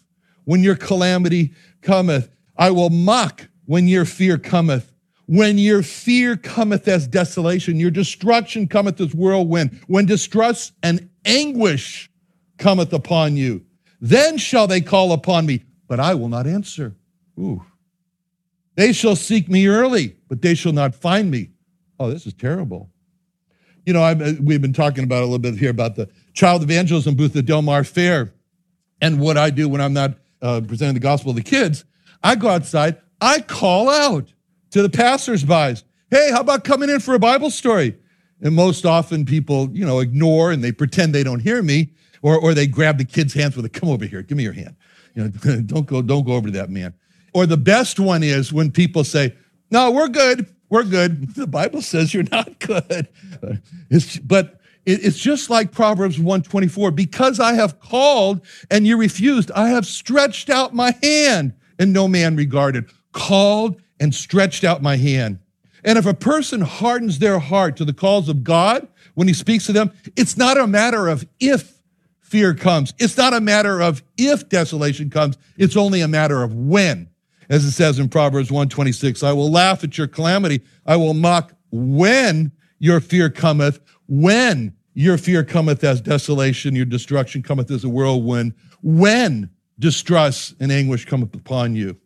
when 0.49 0.63
your 0.63 0.77
calamity 0.77 1.53
cometh. 1.83 2.31
I 2.57 2.71
will 2.71 2.89
mock 2.89 3.49
when 3.67 3.87
your 3.87 4.07
fear 4.07 4.39
cometh. 4.39 4.91
When 5.27 5.59
your 5.59 5.83
fear 5.83 6.39
cometh 6.39 6.89
as 6.89 7.07
desolation, 7.07 7.79
your 7.79 7.91
destruction 7.91 8.67
cometh 8.67 8.99
as 8.99 9.15
whirlwind, 9.15 9.79
when 9.89 10.07
distress 10.07 10.73
and 10.83 11.11
anguish 11.27 12.11
cometh 12.57 12.95
upon 12.95 13.37
you, 13.37 13.63
then 14.01 14.39
shall 14.39 14.67
they 14.67 14.81
call 14.81 15.13
upon 15.13 15.45
me, 15.45 15.65
but 15.87 16.01
I 16.01 16.15
will 16.15 16.31
not 16.31 16.47
answer. 16.47 16.97
Ooh. 17.39 17.63
They 18.75 18.95
shall 18.95 19.17
seek 19.17 19.51
me 19.51 19.67
early, 19.67 20.17
but 20.29 20.41
they 20.41 20.55
shall 20.55 20.73
not 20.73 20.95
find 20.95 21.31
me. 21.31 21.51
Oh, 22.01 22.09
this 22.11 22.27
is 22.27 22.33
terrible. 22.33 22.89
You 23.85 23.93
know, 23.93 24.03
I've, 24.03 24.23
uh, 24.23 24.33
we've 24.41 24.63
been 24.63 24.73
talking 24.73 25.05
about 25.05 25.21
a 25.21 25.27
little 25.27 25.39
bit 25.41 25.59
here 25.59 25.71
about 25.71 25.97
the 25.97 26.09
child 26.33 26.63
evangelism 26.63 27.17
booth 27.17 27.37
at 27.37 27.45
Del 27.45 27.61
Mar 27.61 27.85
Fair. 27.85 28.33
And 29.03 29.21
what 29.21 29.37
I 29.37 29.51
do 29.51 29.69
when 29.69 29.83
I'm 29.83 29.93
not 29.93 30.15
uh, 30.43 30.61
presenting 30.67 30.95
the 30.95 31.01
gospel 31.01 31.33
to 31.33 31.43
the 31.43 31.49
kids, 31.49 31.85
I 32.23 32.35
go 32.35 32.49
outside, 32.49 32.99
I 33.21 33.41
call 33.41 33.89
out 33.89 34.33
to 34.71 34.83
the 34.83 34.89
passersby, 34.89 35.83
hey, 36.11 36.31
how 36.31 36.41
about 36.41 36.65
coming 36.65 36.91
in 36.91 37.01
for 37.01 37.15
a 37.15 37.19
Bible 37.19 37.51
story? 37.51 37.97
And 38.41 38.55
most 38.55 38.87
often 38.87 39.25
people, 39.25 39.69
you 39.73 39.85
know, 39.85 39.99
ignore 39.99 40.53
and 40.53 40.63
they 40.63 40.73
pretend 40.73 41.15
they 41.15 41.25
don't 41.25 41.41
hear 41.41 41.63
me, 41.63 41.91
or, 42.23 42.39
or 42.39 42.55
they 42.55 42.67
grab 42.67 42.99
the 42.99 43.05
kid's 43.05 43.35
hands 43.35 43.57
with 43.57 43.65
a, 43.65 43.69
come 43.69 43.89
over 43.89 44.05
here, 44.05 44.23
give 44.23 44.37
me 44.37 44.45
your 44.45 44.53
hand. 44.53 44.77
You 45.15 45.25
know, 45.25 45.29
don't 45.67 45.87
go, 45.87 46.03
don't 46.03 46.25
go 46.25 46.33
over 46.33 46.49
to 46.49 46.53
that 46.53 46.71
man. 46.71 46.95
Or 47.35 47.47
the 47.47 47.57
best 47.57 48.01
one 48.01 48.23
is 48.23 48.53
when 48.53 48.71
people 48.71 49.05
say, 49.05 49.35
no, 49.71 49.91
we're 49.91 50.09
good. 50.09 50.47
We're 50.69 50.85
good. 50.85 51.35
The 51.35 51.47
Bible 51.47 51.83
says 51.83 52.13
you're 52.13 52.25
not 52.25 52.59
good. 52.59 53.09
But 54.25 54.58
it's 54.93 55.19
just 55.19 55.51
like 55.51 55.73
Proverbs 55.73 56.19
124. 56.19 56.91
Because 56.91 57.41
I 57.41 57.55
have 57.55 57.81
called 57.81 58.45
and 58.71 58.87
you 58.87 58.97
refused, 58.97 59.51
I 59.53 59.69
have 59.69 59.87
stretched 59.87 60.51
out 60.51 60.75
my 60.75 60.95
hand 61.03 61.55
and 61.79 61.93
no 61.93 62.09
man 62.09 62.37
regarded. 62.37 62.91
Called 63.13 63.81
and 64.01 64.15
stretched 64.15 64.65
out 64.65 64.83
my 64.83 64.97
hand. 64.97 65.41
And 65.85 65.99
if 65.99 66.07
a 66.07 66.15
person 66.15 66.61
hardens 66.61 67.19
their 67.19 67.39
heart 67.39 67.77
to 67.77 67.85
the 67.85 67.93
calls 67.93 68.29
of 68.29 68.45
God 68.45 68.87
when 69.15 69.29
he 69.29 69.35
speaks 69.35 69.67
to 69.67 69.73
them, 69.73 69.93
it's 70.17 70.37
not 70.37 70.59
a 70.59 70.67
matter 70.67 71.09
of 71.09 71.27
if 71.41 71.81
fear 72.21 72.55
comes. 72.55 72.93
It's 72.99 73.17
not 73.17 73.33
a 73.33 73.41
matter 73.41 73.81
of 73.81 74.03
if 74.17 74.49
desolation 74.49 75.11
comes. 75.11 75.39
It's 75.57 75.77
only 75.77 76.01
a 76.01 76.09
matter 76.09 76.43
of 76.43 76.55
when 76.55 77.09
as 77.49 77.65
it 77.65 77.73
says 77.73 77.99
in 77.99 78.09
Proverbs 78.09 78.51
126, 78.51 79.23
I 79.23 79.33
will 79.33 79.51
laugh 79.51 79.83
at 79.83 79.97
your 79.97 80.07
calamity. 80.07 80.63
I 80.87 80.97
will 80.97 81.15
mock 81.15 81.55
when 81.71 82.53
your 82.79 83.01
fear 83.01 83.31
cometh, 83.31 83.81
when 84.07 84.75
your 84.99 85.17
fear 85.17 85.45
cometh 85.45 85.85
as 85.85 86.01
desolation, 86.01 86.75
your 86.75 86.85
destruction 86.85 87.41
cometh 87.41 87.71
as 87.71 87.85
a 87.85 87.89
whirlwind, 87.89 88.53
when 88.83 89.49
distress 89.79 90.57
and 90.59 90.73
anguish 90.73 91.05
cometh 91.05 91.33
upon 91.37 91.77
you. 91.77 91.97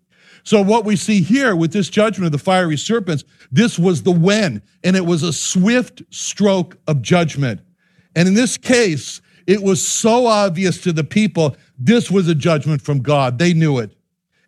So, 0.44 0.60
what 0.60 0.84
we 0.84 0.96
see 0.96 1.22
here 1.22 1.56
with 1.56 1.72
this 1.72 1.88
judgment 1.88 2.26
of 2.26 2.32
the 2.32 2.44
fiery 2.44 2.76
serpents, 2.76 3.24
this 3.50 3.78
was 3.78 4.02
the 4.02 4.12
when, 4.12 4.60
and 4.84 4.94
it 4.94 5.06
was 5.06 5.22
a 5.22 5.32
swift 5.32 6.02
stroke 6.10 6.76
of 6.86 7.00
judgment. 7.00 7.62
And 8.14 8.28
in 8.28 8.34
this 8.34 8.58
case, 8.58 9.22
it 9.46 9.62
was 9.62 9.86
so 9.86 10.26
obvious 10.26 10.82
to 10.82 10.92
the 10.92 11.04
people, 11.04 11.56
this 11.78 12.10
was 12.10 12.28
a 12.28 12.34
judgment 12.34 12.82
from 12.82 13.00
God. 13.00 13.38
They 13.38 13.54
knew 13.54 13.78
it. 13.78 13.96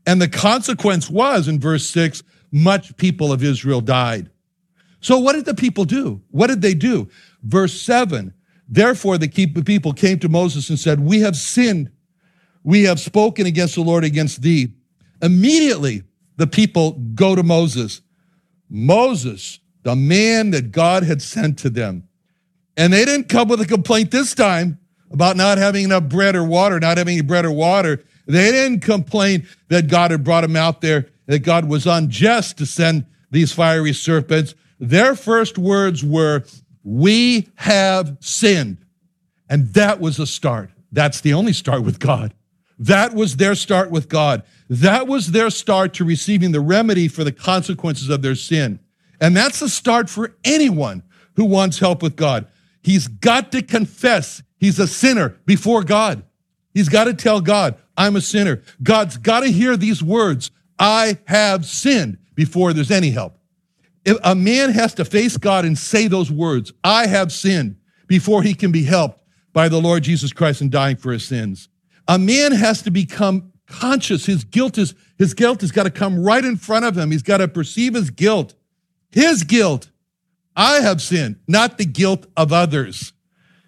And 0.07 0.21
the 0.21 0.29
consequence 0.29 1.09
was, 1.09 1.49
in 1.49 1.61
verse 1.61 1.87
6, 1.87 2.23
much 2.53 2.95
people 2.99 3.33
of 3.33 3.43
Israel 3.43 3.81
died. 3.81 4.29
So, 5.05 5.19
what 5.19 5.35
did 5.35 5.45
the 5.45 5.53
people 5.53 5.85
do? 5.85 6.23
What 6.31 6.47
did 6.47 6.63
they 6.63 6.73
do? 6.73 7.11
Verse 7.43 7.79
7 7.79 8.33
Therefore, 8.67 9.19
the 9.19 9.29
people 9.29 9.93
came 9.93 10.19
to 10.21 10.31
Moses 10.31 10.71
and 10.71 10.79
said, 10.79 10.99
We 10.99 11.21
have 11.21 11.37
sinned. 11.37 11.91
We 12.63 12.85
have 12.85 12.99
spoken 12.99 13.45
against 13.45 13.75
the 13.75 13.83
Lord, 13.83 14.03
against 14.03 14.41
thee. 14.41 14.73
Immediately, 15.21 16.05
the 16.39 16.47
people 16.47 16.93
go 17.15 17.35
to 17.35 17.43
Moses. 17.43 18.01
Moses, 18.71 19.59
the 19.83 19.95
man 19.95 20.53
that 20.53 20.73
God 20.73 21.03
had 21.03 21.21
sent 21.21 21.59
to 21.59 21.69
them. 21.69 22.09
And 22.79 22.91
they 22.91 23.05
didn't 23.05 23.29
come 23.29 23.49
with 23.49 23.61
a 23.61 23.67
complaint 23.67 24.11
this 24.11 24.35
time 24.35 24.79
about 25.11 25.37
not 25.37 25.59
having 25.59 25.85
enough 25.85 26.05
bread 26.05 26.35
or 26.35 26.45
water, 26.45 26.81
not 26.81 26.97
having 26.97 27.19
any 27.19 27.23
bread 27.23 27.45
or 27.45 27.53
water. 27.53 28.03
They 28.25 28.51
didn't 28.51 28.81
complain 28.81 29.47
that 29.69 29.89
God 29.89 30.13
had 30.13 30.25
brought 30.25 30.41
them 30.41 30.57
out 30.57 30.81
there, 30.81 31.11
that 31.27 31.41
God 31.41 31.69
was 31.69 31.87
unjust 31.87 32.57
to 32.57 32.65
send 32.65 33.05
these 33.31 33.53
fiery 33.53 33.93
serpents. 33.93 34.55
Their 34.79 35.15
first 35.15 35.59
words 35.59 36.05
were, 36.05 36.45
We 36.83 37.49
have 37.57 38.17
sinned. 38.21 38.79
And 39.49 39.73
that 39.75 40.01
was 40.01 40.19
a 40.19 40.27
start. 40.27 40.71
That's 40.91 41.21
the 41.21 41.35
only 41.35 41.53
start 41.53 41.83
with 41.83 41.99
God. 41.99 42.35
That 42.79 43.15
was 43.15 43.37
their 43.37 43.55
start 43.55 43.91
with 43.91 44.09
God. 44.09 44.43
That 44.69 45.07
was 45.07 45.33
their 45.33 45.51
start 45.51 45.95
to 45.95 46.05
receiving 46.05 46.53
the 46.53 46.61
remedy 46.61 47.09
for 47.09 47.25
the 47.25 47.33
consequences 47.33 48.09
of 48.09 48.23
their 48.23 48.35
sin. 48.35 48.81
And 49.21 49.37
that's 49.37 49.61
the 49.61 49.69
start 49.69 50.11
for 50.11 50.35
anyone 50.45 51.03
who 51.37 51.45
wants 51.45 51.79
help 51.79 52.03
with 52.03 52.17
God. 52.17 52.47
He's 52.83 53.09
got 53.09 53.53
to 53.53 53.63
confess 53.63 54.43
he's 54.59 54.79
a 54.79 54.87
sinner 54.87 55.31
before 55.47 55.83
God. 55.83 56.23
He's 56.73 56.89
got 56.89 57.05
to 57.05 57.15
tell 57.15 57.41
God, 57.41 57.77
I'm 57.97 58.17
a 58.17 58.21
sinner. 58.21 58.63
God's 58.83 59.17
got 59.17 59.41
to 59.41 59.53
hear 59.53 59.77
these 59.77 60.03
words 60.03 60.51
I 60.79 61.19
have 61.27 61.65
sinned 61.65 62.19
before 62.35 62.73
there's 62.73 62.91
any 62.91 63.11
help. 63.11 63.39
If 64.05 64.19
a 64.23 64.35
man 64.35 64.71
has 64.71 64.95
to 64.95 65.05
face 65.05 65.37
God 65.37 65.65
and 65.65 65.79
say 65.79 66.09
those 66.09 66.31
words, 66.31 66.73
I 66.83 67.07
have 67.07 67.33
sinned, 67.33 67.77
before 68.07 68.43
he 68.43 68.55
can 68.55 68.71
be 68.71 68.85
helped 68.85 69.23
by 69.53 69.69
the 69.69 69.81
Lord 69.81 70.03
Jesus 70.03 70.33
Christ 70.33 70.61
in 70.61 70.71
dying 70.71 70.97
for 70.97 71.13
his 71.13 71.25
sins. 71.25 71.69
A 72.07 72.19
man 72.19 72.53
has 72.53 72.83
to 72.83 72.91
become 72.91 73.53
conscious. 73.67 74.27
His 74.27 74.45
guilt 74.45 74.77
is 74.79 74.95
his 75.17 75.33
guilt 75.33 75.61
has 75.61 75.71
got 75.71 75.85
to 75.85 75.91
come 75.91 76.23
right 76.23 76.45
in 76.45 76.57
front 76.57 76.85
of 76.85 76.99
him. 76.99 77.11
He's 77.11 77.23
got 77.23 77.39
to 77.39 77.49
perceive 77.49 77.95
his 77.95 78.11
guilt. 78.11 78.55
His 79.11 79.45
guilt. 79.45 79.91
I 80.57 80.81
have 80.81 81.01
sinned, 81.01 81.37
not 81.49 81.79
the 81.79 81.85
guilt 81.85 82.27
of 82.37 82.53
others. 82.53 83.13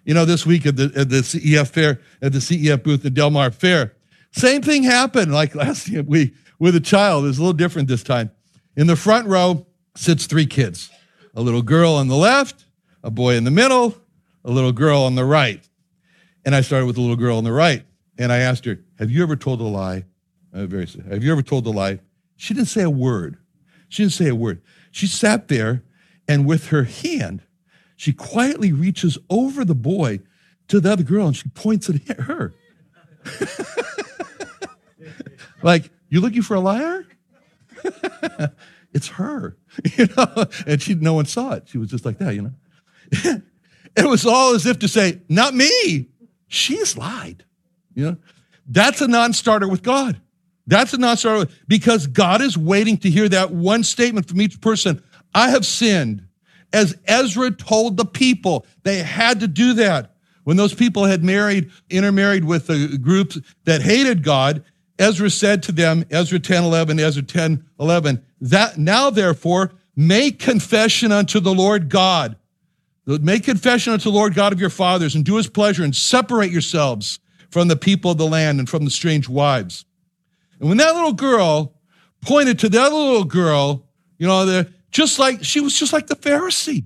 You 0.05 0.13
know, 0.13 0.23
this 0.23 0.45
week 0.45 0.65
at 0.65 0.77
the, 0.77 0.91
at 0.95 1.09
the 1.09 1.17
CEF 1.17 1.67
fair, 1.67 1.99
at 2.21 2.31
the 2.31 2.39
CEF 2.39 2.83
booth 2.83 3.05
at 3.05 3.13
Del 3.13 3.29
Mar 3.29 3.51
Fair, 3.51 3.93
same 4.31 4.61
thing 4.61 4.83
happened. 4.83 5.33
Like 5.33 5.55
last 5.55 5.87
year, 5.89 6.03
we 6.03 6.33
with 6.59 6.75
a 6.75 6.81
child. 6.81 7.25
It's 7.25 7.37
a 7.37 7.41
little 7.41 7.53
different 7.53 7.87
this 7.87 8.03
time. 8.03 8.31
In 8.75 8.87
the 8.87 8.95
front 8.95 9.27
row 9.27 9.66
sits 9.97 10.25
three 10.25 10.45
kids 10.45 10.89
a 11.33 11.41
little 11.41 11.61
girl 11.61 11.93
on 11.93 12.07
the 12.07 12.15
left, 12.15 12.65
a 13.03 13.11
boy 13.11 13.35
in 13.35 13.43
the 13.43 13.51
middle, 13.51 13.95
a 14.43 14.49
little 14.49 14.71
girl 14.71 15.03
on 15.03 15.15
the 15.15 15.25
right. 15.25 15.67
And 16.45 16.55
I 16.55 16.61
started 16.61 16.87
with 16.87 16.95
the 16.95 17.01
little 17.01 17.15
girl 17.15 17.37
on 17.37 17.43
the 17.43 17.51
right. 17.51 17.85
And 18.17 18.31
I 18.31 18.37
asked 18.37 18.65
her, 18.65 18.79
Have 18.97 19.11
you 19.11 19.21
ever 19.21 19.35
told 19.35 19.61
a 19.61 19.65
lie? 19.65 20.05
Uh, 20.53 20.65
very, 20.65 20.87
have 21.09 21.23
you 21.23 21.31
ever 21.31 21.43
told 21.43 21.67
a 21.67 21.69
lie? 21.69 21.99
She 22.37 22.53
didn't 22.53 22.69
say 22.69 22.81
a 22.81 22.89
word. 22.89 23.37
She 23.89 24.03
didn't 24.03 24.13
say 24.13 24.29
a 24.29 24.35
word. 24.35 24.61
She 24.91 25.05
sat 25.05 25.47
there 25.47 25.83
and 26.27 26.45
with 26.45 26.67
her 26.67 26.83
hand, 26.83 27.43
she 27.95 28.13
quietly 28.13 28.71
reaches 28.71 29.17
over 29.29 29.63
the 29.63 29.75
boy 29.75 30.19
to 30.67 30.79
the 30.79 30.91
other 30.91 31.03
girl 31.03 31.27
and 31.27 31.35
she 31.35 31.49
points 31.49 31.89
at 31.89 32.19
her. 32.21 32.53
like, 35.61 35.89
you 36.09 36.21
looking 36.21 36.41
for 36.41 36.55
a 36.55 36.59
liar? 36.59 37.05
it's 38.97 39.07
her, 39.09 39.55
you 39.97 40.07
know. 40.17 40.45
And 40.65 40.81
she, 40.81 40.95
no 40.95 41.13
one 41.13 41.25
saw 41.25 41.53
it. 41.53 41.69
She 41.69 41.77
was 41.77 41.89
just 41.89 42.03
like 42.03 42.17
that, 42.17 42.35
you 42.35 42.41
know. 42.41 42.53
it 43.95 44.05
was 44.05 44.25
all 44.25 44.55
as 44.55 44.65
if 44.65 44.79
to 44.79 44.87
say, 44.87 45.21
"Not 45.29 45.53
me. 45.53 46.09
She's 46.47 46.97
lied." 46.97 47.45
You 47.93 48.05
know, 48.05 48.17
that's 48.67 49.01
a 49.01 49.07
non-starter 49.07 49.67
with 49.67 49.83
God. 49.83 50.19
That's 50.65 50.93
a 50.93 50.97
non-starter 50.97 51.51
because 51.67 52.07
God 52.07 52.41
is 52.41 52.57
waiting 52.57 52.97
to 52.97 53.09
hear 53.09 53.29
that 53.29 53.51
one 53.51 53.83
statement 53.83 54.27
from 54.27 54.41
each 54.41 54.59
person. 54.59 55.01
I 55.33 55.49
have 55.51 55.65
sinned. 55.65 56.23
As 56.73 56.97
Ezra 57.05 57.51
told 57.51 57.95
the 57.95 58.05
people, 58.05 58.65
they 58.83 58.97
had 58.97 59.39
to 59.39 59.47
do 59.47 59.73
that. 59.75 60.15
When 60.43 60.57
those 60.57 60.73
people 60.73 61.05
had 61.05 61.23
married, 61.23 61.71
intermarried 61.89 62.43
with 62.43 62.67
the 62.67 62.97
groups 62.97 63.39
that 63.63 63.81
hated 63.81 64.23
God, 64.23 64.63
Ezra 64.99 65.29
said 65.29 65.63
to 65.63 65.71
them, 65.71 66.05
Ezra 66.09 66.39
10 66.39 66.63
11, 66.63 66.99
Ezra 66.99 67.23
10 67.23 67.65
11, 67.79 68.25
that 68.41 68.77
now 68.77 69.09
therefore 69.09 69.71
make 69.95 70.39
confession 70.39 71.11
unto 71.11 71.39
the 71.39 71.53
Lord 71.53 71.89
God. 71.89 72.35
Make 73.05 73.43
confession 73.43 73.93
unto 73.93 74.11
the 74.11 74.15
Lord 74.15 74.35
God 74.35 74.53
of 74.53 74.59
your 74.59 74.69
fathers 74.69 75.15
and 75.15 75.23
do 75.23 75.37
his 75.37 75.47
pleasure 75.47 75.83
and 75.83 75.95
separate 75.95 76.51
yourselves 76.51 77.19
from 77.49 77.69
the 77.69 77.75
people 77.75 78.11
of 78.11 78.17
the 78.17 78.27
land 78.27 78.59
and 78.59 78.69
from 78.69 78.83
the 78.83 78.91
strange 78.91 79.29
wives. 79.29 79.85
And 80.59 80.67
when 80.67 80.77
that 80.77 80.93
little 80.93 81.13
girl 81.13 81.73
pointed 82.21 82.59
to 82.59 82.69
the 82.69 82.81
other 82.81 82.95
little 82.95 83.23
girl, 83.23 83.85
you 84.17 84.27
know, 84.27 84.45
the, 84.45 84.71
just 84.91 85.19
like 85.19 85.43
she 85.43 85.59
was 85.59 85.77
just 85.77 85.93
like 85.93 86.07
the 86.07 86.15
Pharisee 86.15 86.85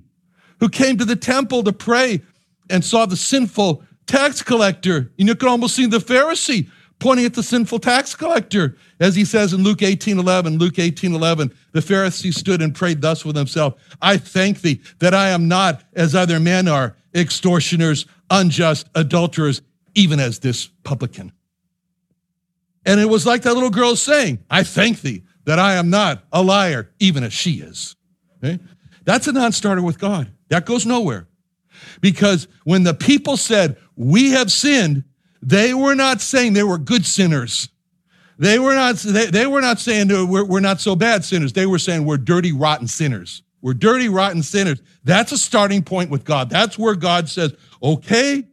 who 0.60 0.68
came 0.68 0.96
to 0.98 1.04
the 1.04 1.16
temple 1.16 1.64
to 1.64 1.72
pray 1.72 2.22
and 2.70 2.84
saw 2.84 3.04
the 3.04 3.16
sinful 3.16 3.82
tax 4.06 4.42
collector. 4.42 5.10
And 5.18 5.28
you 5.28 5.34
could 5.34 5.48
almost 5.48 5.74
see 5.74 5.86
the 5.86 5.98
Pharisee 5.98 6.70
pointing 7.02 7.26
at 7.26 7.34
the 7.34 7.42
sinful 7.42 7.80
tax 7.80 8.14
collector. 8.14 8.76
As 9.00 9.16
he 9.16 9.24
says 9.24 9.52
in 9.52 9.62
Luke 9.64 9.82
18 9.82 10.18
11, 10.18 10.58
Luke 10.58 10.78
18 10.78 11.14
11, 11.14 11.52
the 11.72 11.80
Pharisee 11.80 12.32
stood 12.32 12.62
and 12.62 12.74
prayed 12.74 13.02
thus 13.02 13.24
with 13.24 13.36
himself 13.36 13.74
I 14.00 14.16
thank 14.16 14.60
thee 14.60 14.80
that 15.00 15.12
I 15.12 15.30
am 15.30 15.48
not 15.48 15.82
as 15.94 16.14
other 16.14 16.38
men 16.38 16.68
are, 16.68 16.96
extortioners, 17.14 18.06
unjust, 18.30 18.88
adulterers, 18.94 19.60
even 19.94 20.20
as 20.20 20.38
this 20.38 20.68
publican. 20.84 21.32
And 22.86 23.00
it 23.00 23.08
was 23.08 23.26
like 23.26 23.42
that 23.42 23.54
little 23.54 23.70
girl 23.70 23.96
saying, 23.96 24.38
I 24.48 24.62
thank 24.62 25.00
thee 25.00 25.24
that 25.44 25.58
I 25.58 25.74
am 25.74 25.90
not 25.90 26.24
a 26.32 26.42
liar, 26.42 26.90
even 27.00 27.24
as 27.24 27.32
she 27.32 27.54
is. 27.54 27.96
Okay? 28.42 28.62
That's 29.04 29.26
a 29.26 29.32
non 29.32 29.52
starter 29.52 29.82
with 29.82 29.98
God. 29.98 30.32
That 30.48 30.66
goes 30.66 30.86
nowhere. 30.86 31.26
Because 32.00 32.46
when 32.64 32.84
the 32.84 32.94
people 32.94 33.36
said, 33.36 33.76
We 33.96 34.30
have 34.30 34.52
sinned, 34.52 35.04
they 35.42 35.74
were 35.74 35.94
not 35.94 36.20
saying 36.20 36.52
they 36.52 36.62
were 36.62 36.78
good 36.78 37.04
sinners. 37.04 37.68
They 38.38 38.58
were 38.58 38.74
not, 38.74 38.96
they, 38.96 39.26
they 39.26 39.46
were 39.46 39.60
not 39.60 39.78
saying 39.78 40.08
we're, 40.08 40.44
we're 40.44 40.60
not 40.60 40.80
so 40.80 40.96
bad 40.96 41.24
sinners. 41.24 41.52
They 41.52 41.66
were 41.66 41.78
saying 41.78 42.04
we're 42.04 42.16
dirty, 42.16 42.52
rotten 42.52 42.88
sinners. 42.88 43.42
We're 43.60 43.74
dirty, 43.74 44.08
rotten 44.08 44.42
sinners. 44.42 44.80
That's 45.04 45.32
a 45.32 45.38
starting 45.38 45.82
point 45.82 46.10
with 46.10 46.24
God. 46.24 46.48
That's 46.48 46.78
where 46.78 46.94
God 46.94 47.28
says, 47.28 47.54
okay, 47.82 48.44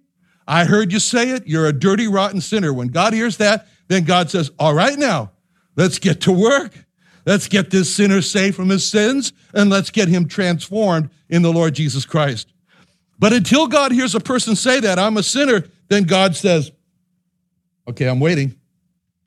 I 0.48 0.66
heard 0.66 0.92
you 0.92 1.00
say 1.00 1.30
it. 1.30 1.48
You're 1.48 1.68
a 1.68 1.74
dirty, 1.74 2.08
rotten 2.08 2.42
sinner. 2.42 2.74
When 2.74 2.90
God 2.90 3.14
hears 3.14 3.38
that, 3.38 3.68
then 3.88 4.04
God 4.04 4.30
says, 4.30 4.52
all 4.60 4.74
right, 4.74 4.98
now 4.98 5.32
let's 5.76 6.00
get 6.00 6.22
to 6.22 6.32
work. 6.32 6.86
Let's 7.26 7.48
get 7.48 7.70
this 7.70 7.94
sinner 7.94 8.22
saved 8.22 8.56
from 8.56 8.70
his 8.70 8.88
sins 8.88 9.34
and 9.54 9.70
let's 9.70 9.92
get 9.92 10.08
him 10.08 10.28
transformed 10.28 11.10
in 11.30 11.42
the 11.42 11.54
Lord 11.54 11.76
Jesus 11.76 12.06
Christ. 12.06 12.52
But 13.20 13.34
until 13.34 13.68
God 13.68 13.92
hears 13.92 14.16
a 14.16 14.20
person 14.20 14.56
say 14.56 14.80
that, 14.80 14.98
I'm 14.98 15.18
a 15.18 15.24
sinner, 15.24 15.66
then 15.90 16.04
God 16.04 16.36
says, 16.36 16.72
Okay, 17.90 18.08
I'm 18.08 18.20
waiting. 18.20 18.56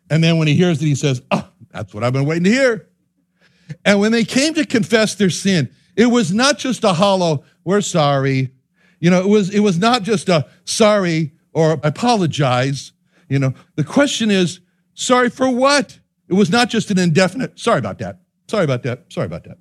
And 0.09 0.23
then 0.23 0.39
when 0.39 0.47
he 0.47 0.55
hears 0.55 0.81
it, 0.81 0.87
he 0.87 0.95
says, 0.95 1.21
Oh, 1.31 1.49
that's 1.71 1.93
what 1.93 2.05
I've 2.05 2.13
been 2.13 2.27
waiting 2.27 2.45
to 2.45 2.51
hear. 2.51 2.89
And 3.85 3.99
when 3.99 4.13
they 4.13 4.25
came 4.25 4.55
to 4.55 4.65
confess 4.65 5.15
their 5.15 5.31
sin, 5.31 5.71
it 5.97 6.07
was 6.07 6.33
not 6.33 6.59
just 6.59 6.85
a 6.85 6.93
hollow, 6.93 7.45
we're 7.65 7.81
sorry. 7.81 8.51
You 9.01 9.11
know, 9.11 9.21
it 9.21 9.29
was, 9.29 9.51
it 9.51 9.61
was 9.61 9.79
not 9.79 10.05
just 10.05 10.29
a 10.29 10.47
sorry 10.65 11.33
or 11.53 11.73
apologize. 11.83 12.93
You 13.29 13.39
know, 13.39 13.55
the 13.75 13.85
question 13.85 14.31
is, 14.31 14.61
sorry 14.95 15.29
for 15.29 15.51
what? 15.51 15.99
It 16.29 16.35
was 16.35 16.51
not 16.51 16.69
just 16.69 16.91
an 16.91 16.99
indefinite, 16.99 17.59
sorry 17.59 17.79
about 17.79 17.99
that, 17.99 18.21
sorry 18.49 18.65
about 18.65 18.85
that, 18.85 19.13
sorry 19.13 19.27
about 19.27 19.45
that. 19.45 19.59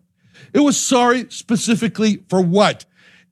It 0.53 0.59
was 0.59 0.79
sorry 0.79 1.25
specifically 1.29 2.23
for 2.29 2.41
what? 2.41 2.85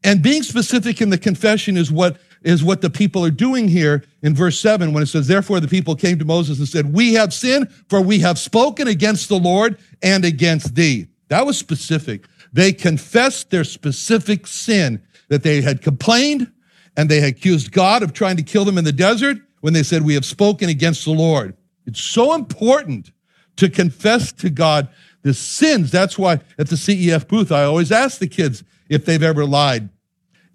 And 0.03 0.21
being 0.21 0.43
specific 0.43 1.01
in 1.01 1.10
the 1.10 1.17
confession 1.17 1.77
is 1.77 1.91
what 1.91 2.17
is 2.43 2.63
what 2.63 2.82
the 2.82 2.89
people 2.89 3.25
are 3.25 3.32
doing 3.32 3.67
here 3.67 4.04
in 4.21 4.34
verse 4.34 4.60
7 4.60 4.93
when 4.93 5.04
it 5.04 5.08
says, 5.08 5.28
Therefore 5.28 5.60
the 5.60 5.67
people 5.67 5.95
came 5.95 6.19
to 6.19 6.25
Moses 6.25 6.60
and 6.60 6.67
said, 6.67 6.93
We 6.93 7.13
have 7.13 7.34
sinned, 7.34 7.71
for 7.89 8.02
we 8.02 8.19
have 8.19 8.39
spoken 8.39 8.88
against 8.88 9.30
the 9.30 9.39
Lord 9.39 9.78
and 10.02 10.23
against 10.23 10.75
thee. 10.75 11.08
That 11.28 11.45
was 11.45 11.58
specific. 11.58 12.25
They 12.52 12.73
confessed 12.73 13.49
their 13.49 13.63
specific 13.63 14.47
sin 14.47 15.02
that 15.28 15.43
they 15.43 15.62
had 15.62 15.82
complained 15.82 16.52
and 16.97 17.10
they 17.10 17.19
had 17.19 17.32
accused 17.32 17.71
God 17.71 18.04
of 18.04 18.13
trying 18.13 18.38
to 18.38 18.43
kill 18.43 18.65
them 18.65 18.78
in 18.78 18.86
the 18.86 18.91
desert 18.91 19.38
when 19.62 19.73
they 19.73 19.84
said, 19.84 20.04
We 20.04 20.15
have 20.15 20.25
spoken 20.25 20.69
against 20.69 21.06
the 21.06 21.12
Lord. 21.12 21.56
It's 21.86 22.02
so 22.02 22.34
important 22.34 23.12
to 23.58 23.69
confess 23.69 24.32
to 24.34 24.49
God 24.49 24.89
the 25.21 25.34
sins. 25.34 25.91
That's 25.91 26.17
why 26.17 26.39
at 26.58 26.69
the 26.69 26.75
CEF 26.75 27.28
booth, 27.28 27.52
I 27.52 27.63
always 27.63 27.91
ask 27.91 28.19
the 28.19 28.28
kids 28.28 28.63
if 28.89 29.06
they've 29.06 29.21
ever 29.21 29.45
lied. 29.45 29.89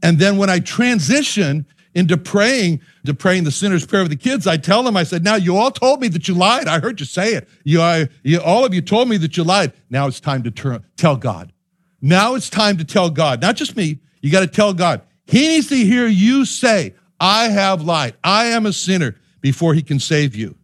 And 0.02 0.18
then 0.18 0.36
when 0.36 0.50
I 0.50 0.58
transition 0.58 1.66
into 1.94 2.16
praying, 2.16 2.80
to 3.06 3.14
praying 3.14 3.44
the 3.44 3.50
sinner's 3.50 3.86
prayer 3.86 4.02
of 4.02 4.10
the 4.10 4.16
kids, 4.16 4.46
I 4.46 4.56
tell 4.56 4.82
them, 4.82 4.96
I 4.96 5.04
said, 5.04 5.22
now 5.22 5.36
you 5.36 5.56
all 5.56 5.70
told 5.70 6.00
me 6.00 6.08
that 6.08 6.26
you 6.26 6.34
lied. 6.34 6.66
I 6.66 6.80
heard 6.80 7.00
you 7.00 7.06
say 7.06 7.34
it. 7.34 7.48
You, 7.62 7.80
I, 7.80 8.08
you, 8.22 8.40
all 8.40 8.64
of 8.64 8.74
you 8.74 8.80
told 8.80 9.08
me 9.08 9.16
that 9.18 9.36
you 9.36 9.44
lied. 9.44 9.72
Now 9.90 10.06
it's 10.06 10.20
time 10.20 10.42
to 10.42 10.50
turn, 10.50 10.84
tell 10.96 11.16
God. 11.16 11.52
Now 12.00 12.34
it's 12.34 12.50
time 12.50 12.76
to 12.78 12.84
tell 12.84 13.10
God, 13.10 13.40
not 13.40 13.56
just 13.56 13.76
me. 13.76 14.00
You 14.20 14.30
got 14.30 14.40
to 14.40 14.46
tell 14.46 14.74
God. 14.74 15.02
He 15.26 15.48
needs 15.48 15.68
to 15.68 15.76
hear 15.76 16.06
you 16.06 16.44
say, 16.44 16.94
I 17.20 17.48
have 17.48 17.82
lied. 17.82 18.14
I 18.24 18.46
am 18.46 18.66
a 18.66 18.72
sinner 18.72 19.16
before 19.40 19.74
he 19.74 19.82
can 19.82 20.00
save 20.00 20.34
you. 20.34 20.56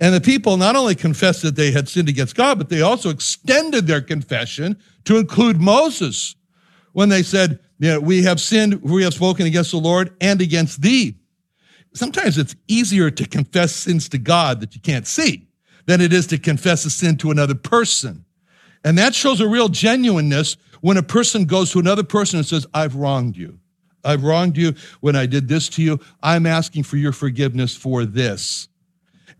And 0.00 0.14
the 0.14 0.20
people 0.20 0.56
not 0.56 0.76
only 0.76 0.94
confessed 0.94 1.42
that 1.42 1.56
they 1.56 1.72
had 1.72 1.88
sinned 1.88 2.08
against 2.08 2.36
God, 2.36 2.58
but 2.58 2.68
they 2.68 2.82
also 2.82 3.10
extended 3.10 3.86
their 3.86 4.00
confession 4.00 4.76
to 5.04 5.16
include 5.16 5.60
Moses 5.60 6.36
when 6.92 7.08
they 7.08 7.22
said, 7.22 7.58
you 7.78 7.90
know, 7.90 8.00
we 8.00 8.22
have 8.22 8.40
sinned, 8.40 8.82
we 8.82 9.04
have 9.04 9.14
spoken 9.14 9.46
against 9.46 9.70
the 9.70 9.78
Lord 9.78 10.14
and 10.20 10.40
against 10.40 10.82
thee. 10.82 11.16
Sometimes 11.94 12.38
it's 12.38 12.56
easier 12.66 13.10
to 13.10 13.26
confess 13.26 13.74
sins 13.74 14.08
to 14.10 14.18
God 14.18 14.60
that 14.60 14.74
you 14.74 14.80
can't 14.80 15.06
see 15.06 15.48
than 15.86 16.00
it 16.00 16.12
is 16.12 16.26
to 16.28 16.38
confess 16.38 16.84
a 16.84 16.90
sin 16.90 17.16
to 17.18 17.30
another 17.30 17.54
person. 17.54 18.24
And 18.84 18.98
that 18.98 19.14
shows 19.14 19.40
a 19.40 19.48
real 19.48 19.68
genuineness 19.68 20.56
when 20.80 20.96
a 20.96 21.02
person 21.02 21.44
goes 21.44 21.72
to 21.72 21.78
another 21.78 22.04
person 22.04 22.38
and 22.38 22.46
says, 22.46 22.66
I've 22.74 22.94
wronged 22.94 23.36
you. 23.36 23.58
I've 24.04 24.22
wronged 24.22 24.56
you 24.56 24.74
when 25.00 25.16
I 25.16 25.26
did 25.26 25.48
this 25.48 25.68
to 25.70 25.82
you. 25.82 25.98
I'm 26.22 26.46
asking 26.46 26.84
for 26.84 26.96
your 26.96 27.12
forgiveness 27.12 27.76
for 27.76 28.04
this. 28.04 28.68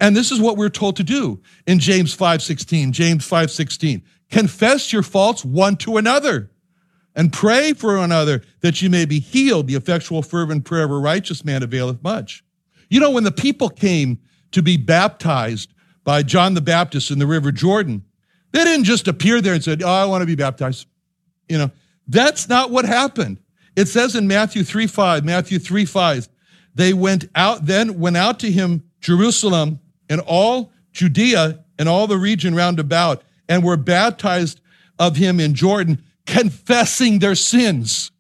And 0.01 0.17
this 0.17 0.31
is 0.31 0.41
what 0.41 0.57
we're 0.57 0.69
told 0.69 0.97
to 0.97 1.05
do 1.05 1.41
in 1.67 1.79
James 1.79 2.17
5:16. 2.17 2.93
James 2.93 3.29
5:16. 3.29 4.03
Confess 4.31 4.93
your 4.93 5.03
faults 5.03 5.45
one 5.45 5.77
to 5.77 5.97
another 5.97 6.51
and 7.19 7.33
pray 7.33 7.73
for 7.73 7.97
one 7.97 8.05
another 8.05 8.43
that 8.61 8.81
you 8.81 8.89
may 8.89 9.05
be 9.05 9.19
healed. 9.19 9.67
The 9.67 9.75
effectual, 9.75 10.23
fervent 10.23 10.65
prayer 10.65 10.85
of 10.85 10.93
a 10.93 10.97
righteous 10.97 11.45
man 11.45 11.65
availeth 11.65 12.01
much. 12.03 12.45
You 12.89 13.01
know, 13.01 13.11
when 13.11 13.25
the 13.25 13.33
people 13.33 13.69
came 13.69 14.21
to 14.53 14.63
be 14.63 14.77
baptized 14.77 15.75
by 16.05 16.23
John 16.23 16.55
the 16.55 16.61
Baptist 16.61 17.11
in 17.11 17.19
the 17.19 17.27
River 17.27 17.51
Jordan, 17.51 18.05
they 18.53 18.63
didn't 18.63 18.85
just 18.85 19.09
appear 19.09 19.41
there 19.41 19.53
and 19.53 19.63
said, 19.63 19.83
Oh, 19.83 19.89
I 19.89 20.05
want 20.05 20.23
to 20.23 20.27
be 20.27 20.37
baptized. 20.37 20.87
You 21.49 21.59
know, 21.59 21.71
that's 22.07 22.49
not 22.49 22.71
what 22.71 22.85
happened. 22.85 23.41
It 23.75 23.89
says 23.89 24.15
in 24.15 24.29
Matthew 24.29 24.63
3 24.63 24.87
5, 24.87 25.25
Matthew 25.25 25.59
3 25.59 25.85
5, 25.85 26.29
they 26.77 26.93
went 26.93 27.29
out, 27.35 27.67
then 27.67 27.99
went 27.99 28.17
out 28.17 28.39
to 28.41 28.51
him, 28.51 28.85
Jerusalem, 29.01 29.81
and 30.09 30.21
all 30.21 30.71
Judea 30.93 31.65
and 31.81 31.89
all 31.89 32.07
the 32.07 32.17
region 32.17 32.55
round 32.55 32.79
about, 32.79 33.25
and 33.49 33.65
were 33.65 33.77
baptized 33.77 34.61
of 35.01 35.17
him 35.17 35.41
in 35.41 35.55
Jordan 35.55 36.05
confessing 36.29 37.19
their 37.19 37.35
sins. 37.35 38.13